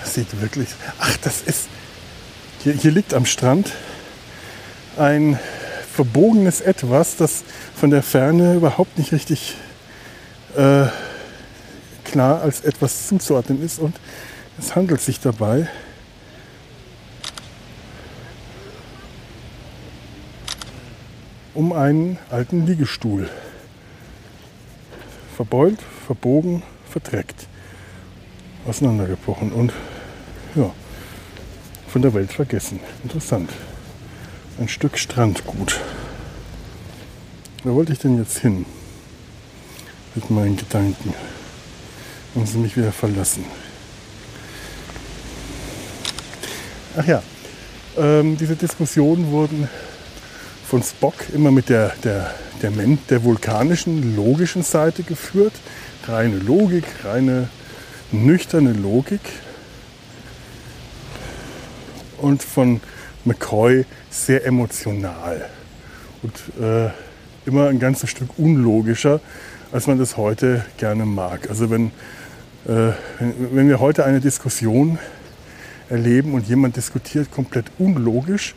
Das 0.06 0.14
sieht 0.14 0.40
wirklich. 0.40 0.70
Ach, 1.00 1.18
das 1.18 1.42
ist. 1.42 1.68
Hier, 2.64 2.74
hier 2.74 2.92
liegt 2.92 3.16
am 3.16 3.26
Strand 3.26 3.72
ein 4.98 5.40
verbogenes 5.92 6.62
Etwas, 6.62 7.18
das 7.18 7.44
von 7.76 7.90
der 7.90 8.04
Ferne 8.04 8.54
überhaupt 8.54 9.00
nicht 9.00 9.12
richtig 9.12 9.56
äh, 10.56 10.86
klar 12.04 12.42
als 12.44 12.62
etwas 12.62 13.08
zuzuordnen 13.08 13.66
ist. 13.66 13.80
Und 13.80 13.96
es 14.60 14.76
handelt 14.76 15.02
sich 15.02 15.20
dabei 15.20 15.68
um 21.56 21.74
einen 21.74 22.20
alten 22.30 22.68
Liegestuhl. 22.68 23.28
Verbeult, 25.36 25.80
verbogen, 26.06 26.62
verdreckt, 26.92 27.48
auseinandergebrochen 28.68 29.52
und 29.52 29.74
ja, 30.56 30.72
von 31.88 32.02
der 32.02 32.14
Welt 32.14 32.32
vergessen. 32.32 32.80
Interessant. 33.04 33.50
Ein 34.60 34.70
Stück 34.70 34.98
Strandgut. 34.98 35.80
Wo 37.64 37.76
wollte 37.76 37.94
ich 37.94 38.00
denn 38.00 38.18
jetzt 38.18 38.40
hin? 38.40 38.66
Mit 40.14 40.30
meinen 40.30 40.56
Gedanken. 40.56 41.14
Haben 42.34 42.46
sie 42.46 42.58
mich 42.58 42.78
wieder 42.78 42.92
verlassen. 42.92 43.46
Ach 46.98 47.06
ja, 47.06 47.22
ähm, 47.98 48.38
diese 48.38 48.56
Diskussionen 48.56 49.32
wurden 49.32 49.68
von 50.66 50.82
Spock 50.82 51.16
immer 51.34 51.52
mit 51.52 51.68
der, 51.68 51.94
der, 52.04 52.34
der, 52.62 52.72
der 52.72 53.24
vulkanischen, 53.24 54.16
logischen 54.16 54.64
Seite 54.64 55.04
geführt. 55.04 55.54
Reine 56.08 56.38
Logik, 56.38 56.86
reine 57.04 57.50
nüchterne 58.12 58.72
Logik 58.72 59.22
und 62.26 62.42
von 62.42 62.82
McCoy 63.24 63.86
sehr 64.10 64.46
emotional 64.46 65.46
und 66.24 66.34
äh, 66.62 66.90
immer 67.46 67.70
ein 67.70 67.80
ganzes 67.80 68.10
Stück 68.10 68.40
unlogischer, 68.40 69.22
als 69.72 69.86
man 69.86 70.00
das 70.00 70.18
heute 70.18 70.66
gerne 70.78 71.06
mag. 71.06 71.50
Also 71.50 71.70
wenn, 71.70 71.88
äh, 72.68 72.94
wenn, 73.52 73.70
wir 73.70 73.80
heute 73.80 74.06
eine 74.06 74.20
Diskussion 74.22 74.98
erleben 75.88 76.34
und 76.34 76.48
jemand 76.48 76.76
diskutiert 76.78 77.32
komplett 77.32 77.66
unlogisch, 77.78 78.56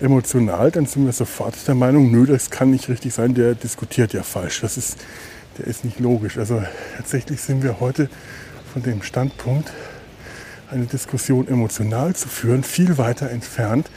emotional, 0.00 0.70
dann 0.70 0.86
sind 0.86 1.04
wir 1.04 1.12
sofort 1.12 1.54
der 1.66 1.74
Meinung, 1.74 2.12
nö, 2.12 2.24
das 2.24 2.50
kann 2.50 2.70
nicht 2.70 2.88
richtig 2.88 3.14
sein, 3.14 3.34
der 3.34 3.56
diskutiert 3.56 4.12
ja 4.12 4.22
falsch. 4.22 4.60
Das 4.60 4.76
ist, 4.76 4.96
der 5.58 5.66
ist 5.66 5.84
nicht 5.84 5.98
logisch. 5.98 6.38
Also 6.38 6.62
tatsächlich 6.96 7.40
sind 7.40 7.64
wir 7.64 7.80
heute 7.80 8.08
von 8.72 8.84
dem 8.84 9.02
Standpunkt, 9.02 9.72
eine 10.70 10.86
Diskussion 10.86 11.48
emotional 11.48 12.14
zu 12.14 12.28
führen, 12.28 12.62
viel 12.62 12.98
weiter 12.98 13.30
entfernt. 13.30 13.88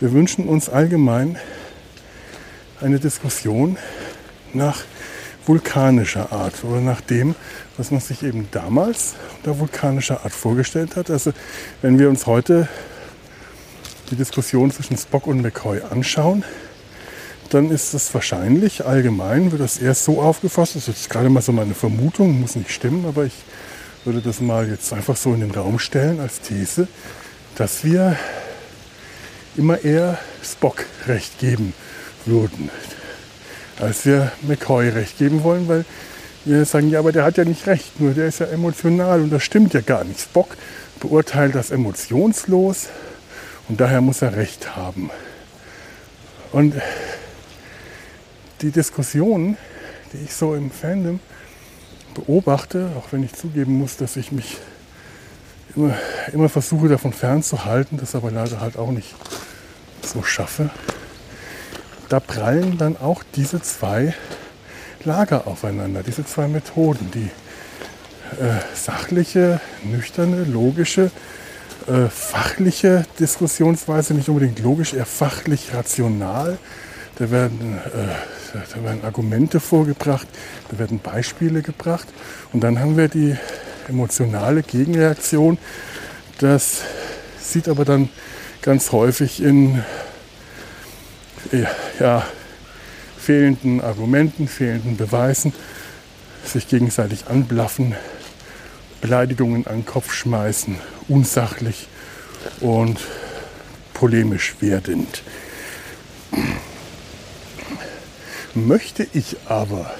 Wir 0.00 0.12
wünschen 0.12 0.48
uns 0.48 0.68
allgemein 0.68 1.38
eine 2.80 2.98
Diskussion 2.98 3.78
nach 4.52 4.82
vulkanischer 5.46 6.32
Art 6.32 6.64
oder 6.64 6.80
nach 6.80 7.00
dem, 7.00 7.34
was 7.76 7.90
man 7.90 8.00
sich 8.00 8.22
eben 8.22 8.48
damals 8.50 9.14
unter 9.38 9.58
vulkanischer 9.58 10.24
Art 10.24 10.32
vorgestellt 10.32 10.96
hat. 10.96 11.08
Also 11.08 11.32
wenn 11.82 11.98
wir 11.98 12.08
uns 12.08 12.26
heute 12.26 12.68
die 14.10 14.16
Diskussion 14.16 14.70
zwischen 14.72 14.96
Spock 14.96 15.26
und 15.26 15.40
McCoy 15.40 15.80
anschauen, 15.90 16.44
dann 17.50 17.70
ist 17.70 17.94
das 17.94 18.12
wahrscheinlich 18.12 18.84
allgemein, 18.84 19.52
wird 19.52 19.62
das 19.62 19.78
erst 19.78 20.04
so 20.04 20.20
aufgefasst, 20.20 20.74
das 20.74 20.88
ist 20.88 20.96
jetzt 20.96 21.10
gerade 21.10 21.30
mal 21.30 21.42
so 21.42 21.52
meine 21.52 21.74
Vermutung, 21.74 22.40
muss 22.40 22.56
nicht 22.56 22.72
stimmen, 22.72 23.06
aber 23.06 23.24
ich 23.24 23.34
würde 24.06 24.20
das 24.20 24.40
mal 24.40 24.68
jetzt 24.68 24.92
einfach 24.92 25.16
so 25.16 25.34
in 25.34 25.40
den 25.40 25.50
Raum 25.50 25.80
stellen 25.80 26.20
als 26.20 26.40
These, 26.40 26.86
dass 27.56 27.82
wir 27.82 28.16
immer 29.56 29.82
eher 29.84 30.18
Spock 30.44 30.84
recht 31.08 31.40
geben 31.40 31.74
würden, 32.24 32.70
als 33.80 34.06
wir 34.06 34.30
McCoy 34.42 34.90
recht 34.90 35.18
geben 35.18 35.42
wollen, 35.42 35.66
weil 35.66 35.84
wir 36.44 36.64
sagen, 36.64 36.88
ja, 36.88 37.00
aber 37.00 37.10
der 37.10 37.24
hat 37.24 37.36
ja 37.36 37.44
nicht 37.44 37.66
recht, 37.66 38.00
nur 38.00 38.12
der 38.12 38.28
ist 38.28 38.38
ja 38.38 38.46
emotional 38.46 39.20
und 39.20 39.30
das 39.30 39.42
stimmt 39.42 39.74
ja 39.74 39.80
gar 39.80 40.04
nicht. 40.04 40.20
Spock 40.20 40.56
beurteilt 41.00 41.56
das 41.56 41.72
emotionslos 41.72 42.86
und 43.68 43.80
daher 43.80 44.00
muss 44.00 44.22
er 44.22 44.36
recht 44.36 44.76
haben. 44.76 45.10
Und 46.52 46.74
die 48.60 48.70
Diskussionen, 48.70 49.56
die 50.12 50.24
ich 50.24 50.32
so 50.32 50.54
im 50.54 50.70
Fandom 50.70 51.18
beobachte, 52.16 52.90
auch 52.98 53.12
wenn 53.12 53.22
ich 53.22 53.34
zugeben 53.34 53.78
muss, 53.78 53.96
dass 53.96 54.16
ich 54.16 54.32
mich 54.32 54.56
immer, 55.74 55.94
immer 56.32 56.48
versuche 56.48 56.88
davon 56.88 57.12
fernzuhalten, 57.12 57.98
das 57.98 58.14
aber 58.14 58.30
leider 58.30 58.60
halt 58.60 58.76
auch 58.76 58.90
nicht 58.90 59.14
so 60.02 60.22
schaffe, 60.22 60.70
da 62.08 62.20
prallen 62.20 62.78
dann 62.78 62.96
auch 62.96 63.22
diese 63.34 63.60
zwei 63.60 64.14
Lager 65.04 65.46
aufeinander, 65.46 66.02
diese 66.02 66.24
zwei 66.24 66.48
Methoden, 66.48 67.10
die 67.12 67.30
äh, 68.40 68.60
sachliche, 68.74 69.60
nüchterne, 69.84 70.44
logische, 70.44 71.10
äh, 71.86 72.08
fachliche 72.08 73.04
Diskussionsweise, 73.20 74.14
nicht 74.14 74.28
unbedingt 74.28 74.58
logisch, 74.60 74.94
eher 74.94 75.06
fachlich 75.06 75.74
rational. 75.74 76.58
Da 77.16 77.30
werden, 77.30 77.78
äh, 77.78 78.58
da 78.74 78.84
werden 78.84 79.04
Argumente 79.04 79.60
vorgebracht, 79.60 80.26
da 80.70 80.78
werden 80.78 80.98
Beispiele 80.98 81.62
gebracht 81.62 82.06
und 82.52 82.62
dann 82.62 82.78
haben 82.78 82.96
wir 82.96 83.08
die 83.08 83.36
emotionale 83.88 84.62
Gegenreaktion. 84.62 85.58
Das 86.38 86.82
sieht 87.40 87.68
aber 87.68 87.84
dann 87.84 88.10
ganz 88.60 88.92
häufig 88.92 89.42
in 89.42 89.82
ja, 91.98 92.26
fehlenden 93.18 93.80
Argumenten, 93.80 94.48
fehlenden 94.48 94.96
Beweisen, 94.96 95.52
sich 96.44 96.68
gegenseitig 96.68 97.26
anblaffen, 97.28 97.94
Beleidigungen 99.00 99.66
an 99.66 99.78
den 99.78 99.86
Kopf 99.86 100.12
schmeißen, 100.12 100.76
unsachlich 101.08 101.88
und 102.60 102.98
polemisch 103.94 104.56
werdend. 104.60 105.22
Möchte 108.56 109.06
ich 109.12 109.36
aber, 109.44 109.90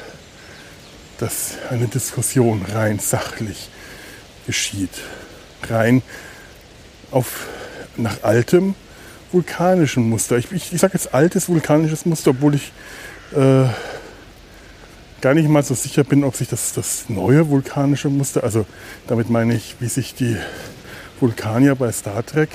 dass 1.19 1.59
eine 1.69 1.89
Diskussion 1.89 2.65
rein 2.73 2.99
sachlich 2.99 3.69
geschieht, 4.47 5.03
rein 5.69 6.01
auf, 7.11 7.49
nach 7.99 8.23
altem 8.23 8.75
vulkanischen 9.31 10.09
Muster. 10.09 10.39
Ich, 10.39 10.53
ich, 10.53 10.73
ich 10.73 10.81
sage 10.81 10.95
jetzt 10.95 11.13
altes 11.13 11.51
vulkanisches 11.51 12.07
Muster, 12.07 12.31
obwohl 12.31 12.55
ich 12.55 12.73
äh, 13.35 13.67
gar 15.21 15.35
nicht 15.35 15.51
mal 15.51 15.63
so 15.63 15.75
sicher 15.75 16.03
bin, 16.03 16.25
ob 16.25 16.35
sich 16.35 16.49
das, 16.49 16.73
das 16.73 17.11
neue 17.11 17.51
vulkanische 17.51 18.09
Muster, 18.09 18.43
also 18.43 18.65
damit 19.07 19.29
meine 19.29 19.55
ich, 19.55 19.77
wie 19.81 19.89
sich 19.89 20.15
die 20.15 20.35
Vulkanier 21.21 21.75
bei 21.75 21.93
Star 21.93 22.25
Trek 22.25 22.49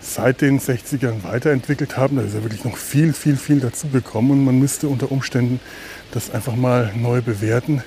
seit 0.00 0.40
den 0.40 0.60
60ern 0.60 1.22
weiterentwickelt 1.22 1.96
haben. 1.96 2.16
Da 2.16 2.22
ist 2.22 2.34
ja 2.34 2.42
wirklich 2.42 2.64
noch 2.64 2.76
viel, 2.76 3.12
viel, 3.12 3.36
viel 3.36 3.60
dazugekommen 3.60 4.32
und 4.32 4.44
man 4.44 4.58
müsste 4.58 4.88
unter 4.88 5.12
Umständen 5.12 5.60
das 6.12 6.30
einfach 6.30 6.56
mal 6.56 6.92
neu 6.96 7.20
bewerten. 7.20 7.82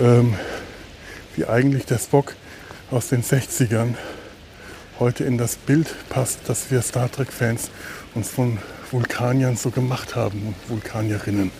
Ähm, 0.00 0.34
wie 1.36 1.44
eigentlich 1.46 1.84
der 1.86 1.98
Spock 1.98 2.34
aus 2.90 3.08
den 3.08 3.22
60ern 3.22 3.94
heute 4.98 5.24
in 5.24 5.38
das 5.38 5.56
Bild 5.56 5.94
passt, 6.08 6.40
das 6.46 6.70
wir 6.70 6.80
Star 6.82 7.10
Trek-Fans 7.10 7.70
uns 8.14 8.30
von 8.30 8.58
Vulkaniern 8.90 9.56
so 9.56 9.70
gemacht 9.70 10.14
haben 10.14 10.46
und 10.46 10.70
Vulkanierinnen. 10.70 11.50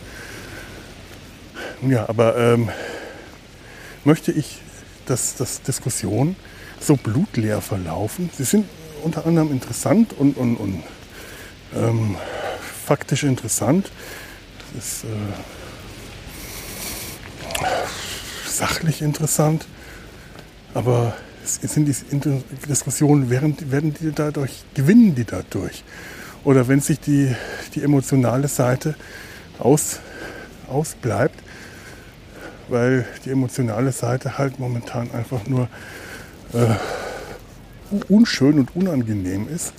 Ja, 1.83 2.09
aber 2.09 2.37
ähm, 2.37 2.69
möchte 4.05 4.31
ich, 4.31 4.61
dass, 5.07 5.35
dass 5.37 5.63
Diskussionen 5.63 6.37
so 6.83 6.97
blutleer 6.97 7.61
verlaufen? 7.61 8.31
Sie 8.37 8.45
sind 8.45 8.67
unter 9.03 9.27
anderem 9.27 9.51
interessant 9.51 10.13
und, 10.19 10.37
und, 10.37 10.57
und 10.57 10.83
ähm, 11.75 12.17
faktisch 12.85 13.25
interessant. 13.25 13.91
Das 14.75 14.85
ist 14.85 15.05
äh, 15.05 15.09
sachlich 18.49 19.03
interessant, 19.03 19.67
aber 20.75 21.15
sind 21.45 21.87
die 21.87 22.43
Diskussionen, 22.69 23.31
werden, 23.31 23.57
die 23.95 24.13
dadurch, 24.13 24.65
gewinnen 24.75 25.15
die 25.15 25.25
dadurch? 25.25 25.83
Oder 26.45 26.69
wenn 26.69 26.81
sich 26.81 27.01
die, 27.01 27.35
die 27.75 27.83
emotionale 27.83 28.49
Seite 28.49 28.95
aus, 29.59 30.01
ausbleibt, 30.69 31.43
weil 32.69 33.07
die 33.25 33.31
emotionale 33.31 33.93
Seite 33.93 34.39
halt 34.39 34.59
momentan 34.59 35.11
einfach 35.13 35.47
nur 35.47 35.69
äh, 36.53 37.97
unschön 38.09 38.59
und 38.59 38.75
unangenehm 38.77 39.49
ist 39.49 39.73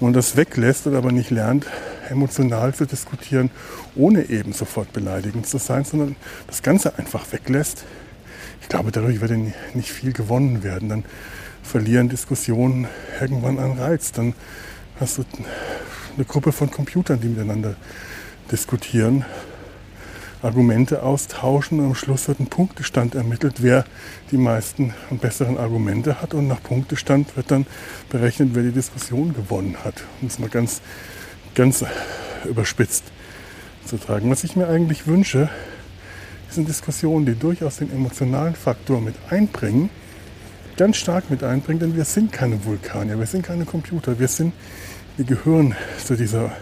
und 0.00 0.14
das 0.14 0.36
weglässt 0.36 0.86
oder 0.86 0.98
aber 0.98 1.12
nicht 1.12 1.30
lernt, 1.30 1.66
emotional 2.08 2.74
zu 2.74 2.86
diskutieren, 2.86 3.50
ohne 3.94 4.28
eben 4.28 4.52
sofort 4.52 4.92
beleidigend 4.92 5.46
zu 5.46 5.58
sein, 5.58 5.84
sondern 5.84 6.16
das 6.46 6.62
Ganze 6.62 6.98
einfach 6.98 7.32
weglässt, 7.32 7.84
ich 8.66 8.68
glaube, 8.68 8.90
dadurch 8.90 9.20
wird 9.20 9.30
nicht 9.74 9.90
viel 9.90 10.12
gewonnen 10.12 10.64
werden. 10.64 10.88
Dann 10.88 11.04
verlieren 11.62 12.08
Diskussionen 12.08 12.88
irgendwann 13.20 13.60
an 13.60 13.78
Reiz. 13.78 14.10
Dann 14.10 14.34
hast 14.98 15.18
du 15.18 15.24
eine 16.16 16.24
Gruppe 16.24 16.50
von 16.50 16.68
Computern, 16.68 17.20
die 17.20 17.28
miteinander 17.28 17.76
diskutieren, 18.50 19.24
Argumente 20.42 21.02
austauschen 21.02 21.80
am 21.80 21.94
Schluss 21.94 22.28
wird 22.28 22.40
ein 22.40 22.46
Punktestand 22.46 23.14
ermittelt, 23.14 23.62
wer 23.62 23.84
die 24.30 24.36
meisten 24.36 24.94
und 25.10 25.20
besseren 25.20 25.56
Argumente 25.56 26.20
hat 26.20 26.34
und 26.34 26.46
nach 26.46 26.62
Punktestand 26.62 27.36
wird 27.36 27.50
dann 27.50 27.66
berechnet, 28.10 28.50
wer 28.52 28.62
die 28.62 28.72
Diskussion 28.72 29.34
gewonnen 29.34 29.76
hat. 29.82 30.04
Um 30.20 30.28
es 30.28 30.38
mal 30.38 30.50
ganz, 30.50 30.82
ganz 31.54 31.84
überspitzt 32.44 33.04
zu 33.86 33.96
tragen. 33.96 34.30
Was 34.30 34.44
ich 34.44 34.56
mir 34.56 34.68
eigentlich 34.68 35.06
wünsche, 35.06 35.48
sind 36.50 36.68
Diskussionen, 36.68 37.26
die 37.26 37.34
durchaus 37.34 37.78
den 37.78 37.90
emotionalen 37.90 38.54
Faktor 38.54 39.00
mit 39.00 39.14
einbringen, 39.30 39.90
ganz 40.76 40.96
stark 40.96 41.30
mit 41.30 41.42
einbringen, 41.42 41.80
denn 41.80 41.96
wir 41.96 42.04
sind 42.04 42.32
keine 42.32 42.64
Vulkanier, 42.64 43.18
wir 43.18 43.26
sind 43.26 43.42
keine 43.42 43.64
Computer, 43.64 44.18
wir 44.18 44.28
sind, 44.28 44.52
wir 45.16 45.24
gehören 45.24 45.74
zu 46.04 46.14
dieser 46.14 46.52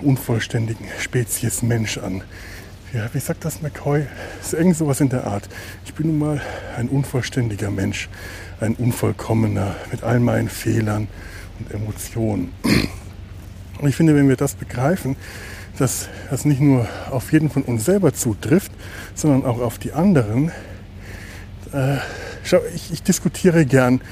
unvollständigen 0.00 0.86
Spezies 0.98 1.62
Mensch 1.62 1.98
an. 1.98 2.22
Ja, 2.94 3.12
wie 3.12 3.18
sagt 3.18 3.44
das 3.44 3.60
McCoy? 3.60 4.06
ist 4.40 4.54
irgend 4.54 4.76
sowas 4.76 5.00
in 5.00 5.08
der 5.08 5.26
Art. 5.26 5.48
Ich 5.84 5.94
bin 5.94 6.06
nun 6.06 6.18
mal 6.20 6.40
ein 6.76 6.88
unvollständiger 6.88 7.72
Mensch, 7.72 8.08
ein 8.60 8.76
Unvollkommener 8.76 9.74
mit 9.90 10.04
all 10.04 10.20
meinen 10.20 10.48
Fehlern 10.48 11.08
und 11.58 11.72
Emotionen. 11.72 12.52
Und 13.80 13.88
ich 13.88 13.96
finde, 13.96 14.14
wenn 14.14 14.28
wir 14.28 14.36
das 14.36 14.54
begreifen, 14.54 15.16
dass 15.76 16.08
das 16.30 16.44
nicht 16.44 16.60
nur 16.60 16.86
auf 17.10 17.32
jeden 17.32 17.50
von 17.50 17.62
uns 17.64 17.84
selber 17.84 18.14
zutrifft, 18.14 18.70
sondern 19.16 19.44
auch 19.44 19.58
auf 19.58 19.78
die 19.78 19.92
anderen. 19.92 20.52
Äh, 21.72 21.96
schau, 22.44 22.60
ich, 22.76 22.92
ich 22.92 23.02
diskutiere 23.02 23.66
gern 23.66 24.02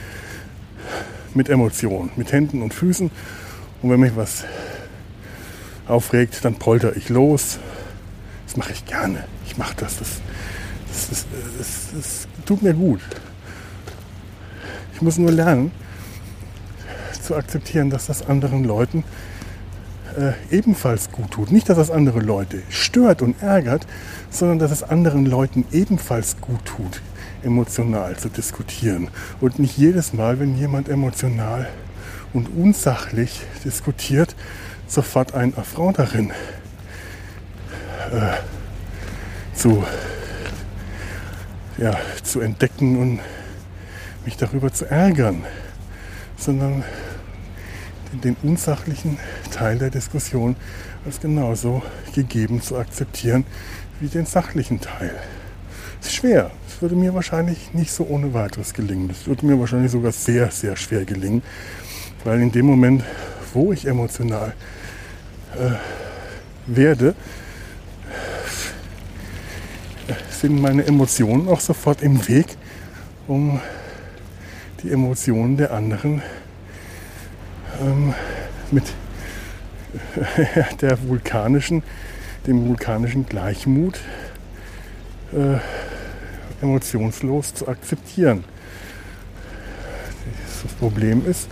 mit 1.34 1.48
Emotionen, 1.48 2.10
mit 2.16 2.32
Händen 2.32 2.62
und 2.62 2.74
Füßen. 2.74 3.12
Und 3.80 3.90
wenn 3.90 4.00
mich 4.00 4.16
was 4.16 4.44
aufregt, 5.86 6.44
dann 6.44 6.56
polter 6.56 6.96
ich 6.96 7.10
los. 7.10 7.60
Das 8.46 8.56
mache 8.56 8.72
ich 8.72 8.84
gerne. 8.84 9.24
Ich 9.46 9.56
mache 9.56 9.74
das. 9.76 9.98
Das, 9.98 10.20
das, 10.88 11.08
das, 11.08 11.26
das, 11.58 11.68
das 11.94 12.28
tut 12.44 12.62
mir 12.62 12.74
gut. 12.74 13.00
Ich 14.94 15.02
muss 15.02 15.18
nur 15.18 15.32
lernen 15.32 15.72
zu 17.22 17.36
akzeptieren, 17.36 17.88
dass 17.90 18.06
das 18.06 18.26
anderen 18.26 18.64
Leuten 18.64 19.04
äh, 20.16 20.32
ebenfalls 20.54 21.10
gut 21.10 21.30
tut. 21.30 21.50
Nicht, 21.52 21.68
dass 21.68 21.78
es 21.78 21.90
andere 21.90 22.20
Leute 22.20 22.62
stört 22.68 23.22
und 23.22 23.40
ärgert, 23.42 23.86
sondern 24.30 24.58
dass 24.58 24.70
es 24.70 24.82
anderen 24.82 25.26
Leuten 25.26 25.64
ebenfalls 25.72 26.40
gut 26.40 26.64
tut, 26.64 27.00
emotional 27.42 28.16
zu 28.16 28.28
diskutieren. 28.28 29.08
Und 29.40 29.58
nicht 29.58 29.78
jedes 29.78 30.12
Mal, 30.12 30.38
wenn 30.40 30.56
jemand 30.56 30.88
emotional 30.88 31.68
und 32.32 32.48
unsachlich 32.48 33.42
diskutiert, 33.64 34.34
sofort 34.86 35.34
ein 35.34 35.56
Affront 35.56 35.98
darin 35.98 36.32
äh, 38.10 39.56
zu, 39.56 39.84
ja, 41.78 41.96
zu 42.22 42.40
entdecken 42.40 42.98
und 42.98 43.20
mich 44.24 44.36
darüber 44.36 44.72
zu 44.72 44.86
ärgern, 44.86 45.44
sondern 46.36 46.84
den 48.12 48.36
unsachlichen 48.42 49.18
Teil 49.50 49.78
der 49.78 49.90
Diskussion 49.90 50.56
als 51.04 51.20
genauso 51.20 51.82
gegeben 52.14 52.60
zu 52.60 52.76
akzeptieren 52.76 53.44
wie 54.00 54.08
den 54.08 54.26
sachlichen 54.26 54.80
Teil. 54.80 55.14
Das 55.98 56.08
ist 56.08 56.16
schwer. 56.16 56.50
Das 56.68 56.82
würde 56.82 56.96
mir 56.96 57.14
wahrscheinlich 57.14 57.74
nicht 57.74 57.92
so 57.92 58.04
ohne 58.04 58.34
weiteres 58.34 58.74
gelingen. 58.74 59.08
Das 59.08 59.26
würde 59.26 59.46
mir 59.46 59.58
wahrscheinlich 59.58 59.92
sogar 59.92 60.12
sehr, 60.12 60.50
sehr 60.50 60.76
schwer 60.76 61.04
gelingen, 61.04 61.42
weil 62.24 62.40
in 62.40 62.50
dem 62.50 62.66
Moment, 62.66 63.04
wo 63.54 63.72
ich 63.72 63.86
emotional 63.86 64.54
äh, 65.54 65.76
werde, 66.66 67.14
sind 70.42 70.60
meine 70.60 70.84
Emotionen 70.84 71.48
auch 71.48 71.60
sofort 71.60 72.02
im 72.02 72.26
Weg, 72.26 72.56
um 73.28 73.60
die 74.82 74.90
Emotionen 74.90 75.56
der 75.56 75.70
anderen 75.72 76.20
ähm, 77.80 78.12
mit 78.72 78.82
der 80.80 81.00
vulkanischen, 81.08 81.84
dem 82.44 82.66
vulkanischen 82.68 83.24
Gleichmut 83.24 84.00
äh, 85.32 85.58
emotionslos 86.60 87.54
zu 87.54 87.68
akzeptieren. 87.68 88.42
Das 90.64 90.72
Problem 90.72 91.24
ist, 91.24 91.48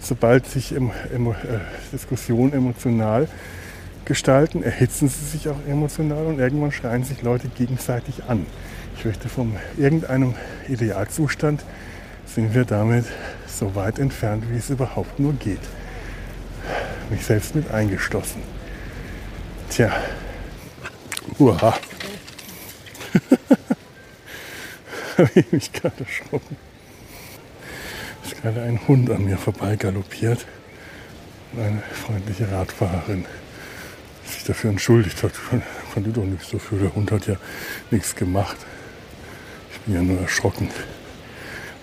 sobald 0.00 0.46
sich 0.46 0.74
äh, 0.74 0.80
Diskussionen 1.92 2.54
emotional 2.54 3.28
gestalten, 4.04 4.62
erhitzen 4.62 5.08
sie 5.08 5.24
sich 5.24 5.48
auch 5.48 5.58
emotional 5.68 6.26
und 6.26 6.38
irgendwann 6.38 6.72
schreien 6.72 7.04
sich 7.04 7.22
Leute 7.22 7.48
gegenseitig 7.48 8.24
an. 8.28 8.46
Ich 8.96 9.04
möchte 9.04 9.28
von 9.28 9.56
irgendeinem 9.76 10.34
Idealzustand 10.68 11.64
sind 12.26 12.54
wir 12.54 12.64
damit 12.64 13.04
so 13.46 13.74
weit 13.74 13.98
entfernt, 13.98 14.44
wie 14.50 14.56
es 14.56 14.70
überhaupt 14.70 15.18
nur 15.18 15.32
geht. 15.34 15.60
Mich 17.10 17.26
selbst 17.26 17.54
mit 17.54 17.70
eingeschlossen. 17.70 18.42
Tja. 19.68 19.92
Uha. 21.38 21.74
Habe 25.18 25.30
ich 25.34 25.52
mich 25.52 25.72
gerade 25.72 26.04
erschrocken. 26.04 26.56
Ist 28.24 28.40
gerade 28.40 28.62
ein 28.62 28.80
Hund 28.88 29.10
an 29.10 29.24
mir 29.24 29.36
vorbei 29.36 29.76
galoppiert. 29.76 30.46
Eine 31.56 31.82
freundliche 31.92 32.50
Radfahrerin 32.50 33.26
sich 34.26 34.44
dafür 34.44 34.70
entschuldigt 34.70 35.22
hat. 35.22 35.32
Ich 35.32 36.12
doch 36.12 36.24
nichts 36.24 36.50
dafür. 36.50 36.78
Der 36.78 36.94
Hund 36.94 37.10
hat 37.10 37.26
ja 37.26 37.36
nichts 37.90 38.14
gemacht. 38.14 38.56
Ich 39.72 39.80
bin 39.80 39.94
ja 39.94 40.02
nur 40.02 40.20
erschrocken 40.20 40.68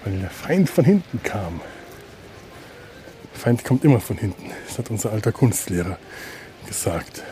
weil 0.03 0.19
der 0.19 0.29
Feind 0.29 0.69
von 0.69 0.85
hinten 0.85 1.21
kam. 1.23 1.61
Der 3.33 3.39
Feind 3.39 3.63
kommt 3.63 3.83
immer 3.83 3.99
von 3.99 4.17
hinten. 4.17 4.51
Das 4.67 4.77
hat 4.77 4.89
unser 4.89 5.11
alter 5.11 5.31
Kunstlehrer 5.31 5.97
gesagt. 6.67 7.23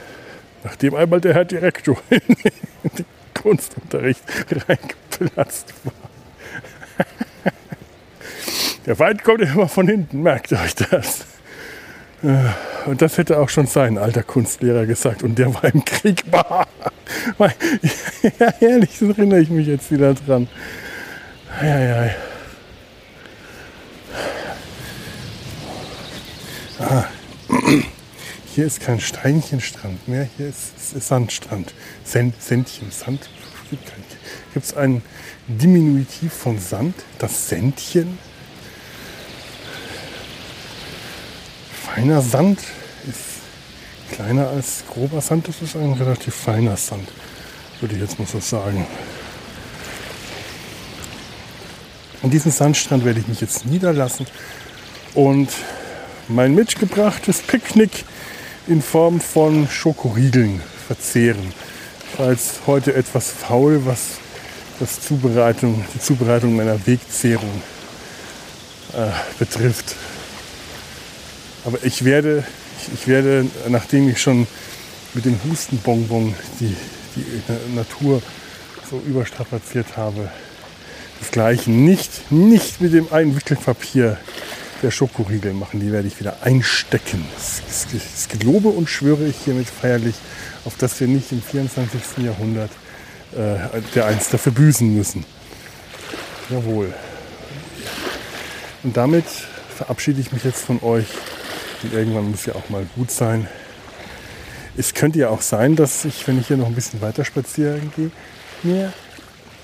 Nachdem 0.63 0.95
einmal 0.95 1.21
der 1.21 1.33
Herr 1.33 1.45
Direktor 1.45 1.97
in 2.09 2.21
den 2.97 3.05
Kunstunterricht 3.33 4.23
reingeplatzt 4.67 5.73
war. 5.83 5.93
Der 8.85 8.95
Feind 8.95 9.23
kommt 9.23 9.41
immer 9.41 9.67
von 9.67 9.87
hinten, 9.87 10.23
merkt 10.23 10.53
euch 10.53 10.75
das. 10.75 11.25
Und 12.87 13.01
das 13.01 13.17
hätte 13.17 13.37
auch 13.37 13.49
schon 13.49 13.67
sein 13.67 13.97
alter 13.97 14.23
Kunstlehrer 14.23 14.85
gesagt. 14.85 15.21
Und 15.21 15.37
der 15.37 15.53
war 15.53 15.65
im 15.65 15.83
Krieg. 15.83 16.23
Ja, 18.39 18.53
ehrlich, 18.59 18.97
so 18.97 19.07
erinnere 19.07 19.39
ich 19.39 19.49
mich 19.49 19.67
jetzt 19.67 19.89
wieder 19.91 20.13
dran. 20.13 20.49
Ja, 21.61 21.79
ja, 21.79 22.05
ja. 22.05 22.15
Ah, 26.79 27.05
hier 28.53 28.65
ist 28.65 28.81
kein 28.81 28.99
Steinchenstrand 28.99 30.07
mehr, 30.07 30.27
hier 30.35 30.49
ist, 30.49 30.73
ist 30.95 31.07
Sandstrand. 31.07 31.73
Send, 32.03 32.41
Sendchen, 32.41 32.91
Sand. 32.91 33.29
Gibt 34.53 34.65
es 34.65 34.75
ein 34.75 35.01
Diminutiv 35.47 36.33
von 36.33 36.59
Sand, 36.59 36.95
das 37.19 37.47
Sendchen? 37.47 38.17
Feiner 41.97 42.21
Sand 42.21 42.59
ist 43.09 44.13
kleiner 44.13 44.49
als 44.49 44.83
grober 44.87 45.19
Sand, 45.19 45.47
das 45.47 45.63
ist 45.63 45.75
ein 45.75 45.93
relativ 45.93 46.35
feiner 46.35 46.77
Sand, 46.77 47.09
würde 47.81 47.95
ich 47.95 48.01
jetzt 48.01 48.19
mal 48.19 48.27
so 48.27 48.39
sagen. 48.39 48.85
An 52.21 52.29
diesem 52.29 52.51
Sandstrand 52.51 53.03
werde 53.03 53.19
ich 53.19 53.27
mich 53.27 53.41
jetzt 53.41 53.65
niederlassen 53.65 54.27
und 55.15 55.49
mein 56.27 56.53
mitgebrachtes 56.53 57.39
Picknick 57.41 58.05
in 58.67 58.83
Form 58.83 59.19
von 59.19 59.67
Schokoriegeln 59.67 60.61
verzehren. 60.85 61.51
Jetzt 62.19 62.59
heute 62.67 62.93
etwas 62.93 63.31
faul, 63.31 63.87
was 63.87 64.19
das 64.79 65.01
Zubereitung, 65.01 65.83
die 65.95 65.99
Zubereitung 65.99 66.57
meiner 66.57 66.85
Wegzehrung 66.85 67.63
äh, 68.93 69.09
betrifft. 69.39 69.95
Aber 71.67 71.83
ich 71.83 72.05
werde, 72.05 72.45
ich, 72.79 72.93
ich, 72.93 73.07
werde, 73.09 73.45
nachdem 73.67 74.07
ich 74.07 74.21
schon 74.21 74.47
mit 75.13 75.25
dem 75.25 75.37
Hustenbonbon 75.43 76.33
die, 76.61 76.73
die 77.17 77.75
Natur 77.75 78.21
so 78.89 79.03
überstrapaziert 79.05 79.97
habe, 79.97 80.31
das 81.19 81.29
gleiche 81.29 81.69
nicht, 81.69 82.31
nicht 82.31 82.79
mit 82.79 82.93
dem 82.93 83.11
Einwickelpapier 83.11 84.17
der 84.81 84.91
Schokoriegel 84.91 85.51
machen. 85.51 85.81
Die 85.81 85.91
werde 85.91 86.07
ich 86.07 86.17
wieder 86.21 86.37
einstecken. 86.41 87.25
Das, 87.35 88.29
gelobe 88.29 88.69
und 88.69 88.89
schwöre 88.89 89.25
ich 89.25 89.35
hiermit 89.43 89.67
feierlich, 89.67 90.15
auf 90.63 90.77
dass 90.77 90.97
wir 91.01 91.07
nicht 91.07 91.33
im 91.33 91.41
24. 91.41 92.23
Jahrhundert 92.23 92.71
äh, 93.33 93.81
der 93.93 94.05
einst 94.05 94.33
dafür 94.33 94.53
büßen 94.53 94.95
müssen. 94.95 95.25
Jawohl. 96.49 96.93
Und 98.83 98.95
damit 98.95 99.25
verabschiede 99.75 100.21
ich 100.21 100.31
mich 100.31 100.45
jetzt 100.45 100.63
von 100.63 100.81
euch. 100.81 101.07
Und 101.83 101.93
irgendwann 101.93 102.31
muss 102.31 102.45
ja 102.45 102.55
auch 102.55 102.69
mal 102.69 102.85
gut 102.95 103.11
sein. 103.11 103.47
Es 104.75 104.93
könnte 104.93 105.19
ja 105.19 105.29
auch 105.29 105.41
sein, 105.41 105.75
dass 105.75 106.05
ich, 106.05 106.27
wenn 106.27 106.39
ich 106.39 106.47
hier 106.47 106.57
noch 106.57 106.67
ein 106.67 106.75
bisschen 106.75 107.01
weiter 107.01 107.25
spazieren 107.25 107.91
gehe, 107.95 108.11
mir 108.63 108.93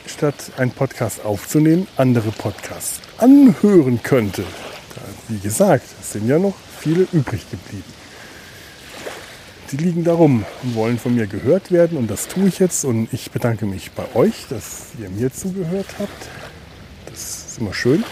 statt 0.05 0.35
einen 0.57 0.71
Podcast 0.71 1.23
aufzunehmen, 1.23 1.87
andere 1.97 2.31
Podcasts 2.31 2.99
anhören 3.17 4.01
könnte 4.03 4.43
wie 5.27 5.39
gesagt, 5.39 5.85
es 5.99 6.13
sind 6.13 6.27
ja 6.27 6.39
noch 6.39 6.55
viele 6.79 7.07
übrig 7.11 7.49
geblieben. 7.49 7.83
Die 9.71 9.77
liegen 9.77 10.03
darum 10.03 10.45
und 10.61 10.75
wollen 10.75 10.99
von 10.99 11.15
mir 11.15 11.25
gehört 11.27 11.71
werden 11.71 11.97
und 11.97 12.09
das 12.11 12.27
tue 12.27 12.47
ich 12.47 12.59
jetzt 12.59 12.85
und 12.85 13.11
ich 13.11 13.31
bedanke 13.31 13.65
mich 13.65 13.91
bei 13.91 14.03
euch, 14.13 14.45
dass 14.49 14.89
ihr 14.99 15.09
mir 15.09 15.33
zugehört 15.33 15.87
habt. 15.99 16.29
Das 17.07 17.47
ist 17.47 17.59
immer 17.59 17.73
schön 17.73 18.03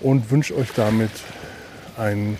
und 0.00 0.30
wünsche 0.30 0.56
euch 0.56 0.68
damit 0.74 1.10
einen 1.96 2.38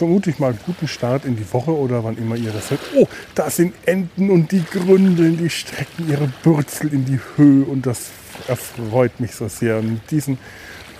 vermutlich 0.00 0.38
mal 0.38 0.54
guten 0.64 0.88
Start 0.88 1.26
in 1.26 1.36
die 1.36 1.52
Woche 1.52 1.76
oder 1.76 2.02
wann 2.02 2.16
immer 2.16 2.34
ihr 2.34 2.52
das 2.52 2.70
hört. 2.70 2.80
Oh, 2.96 3.06
da 3.34 3.50
sind 3.50 3.74
Enten 3.84 4.30
und 4.30 4.50
die 4.50 4.64
gründeln, 4.64 5.36
die 5.36 5.50
strecken 5.50 6.08
ihre 6.08 6.26
Bürzel 6.42 6.90
in 6.94 7.04
die 7.04 7.20
Höhe 7.36 7.66
und 7.66 7.84
das 7.84 8.08
erfreut 8.48 9.20
mich 9.20 9.34
so 9.34 9.48
sehr. 9.48 9.82
Mit 9.82 10.10
diesen 10.10 10.38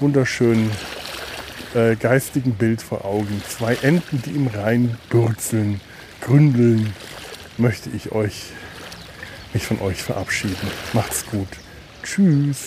wunderschönen 0.01 0.71
äh, 1.75 1.97
geistigen 1.97 2.53
Bild 2.53 2.83
vor 2.83 3.07
Augen. 3.07 3.43
Zwei 3.49 3.75
Enten, 3.81 4.21
die 4.21 4.33
im 4.33 4.49
Rhein 4.49 4.99
bürzeln, 5.09 5.81
gründeln, 6.21 6.93
möchte 7.57 7.89
ich 7.97 8.13
euch, 8.13 8.53
mich 9.55 9.65
von 9.65 9.81
euch 9.81 10.03
verabschieden. 10.03 10.69
Macht's 10.93 11.25
gut. 11.25 11.49
Tschüss. 12.03 12.67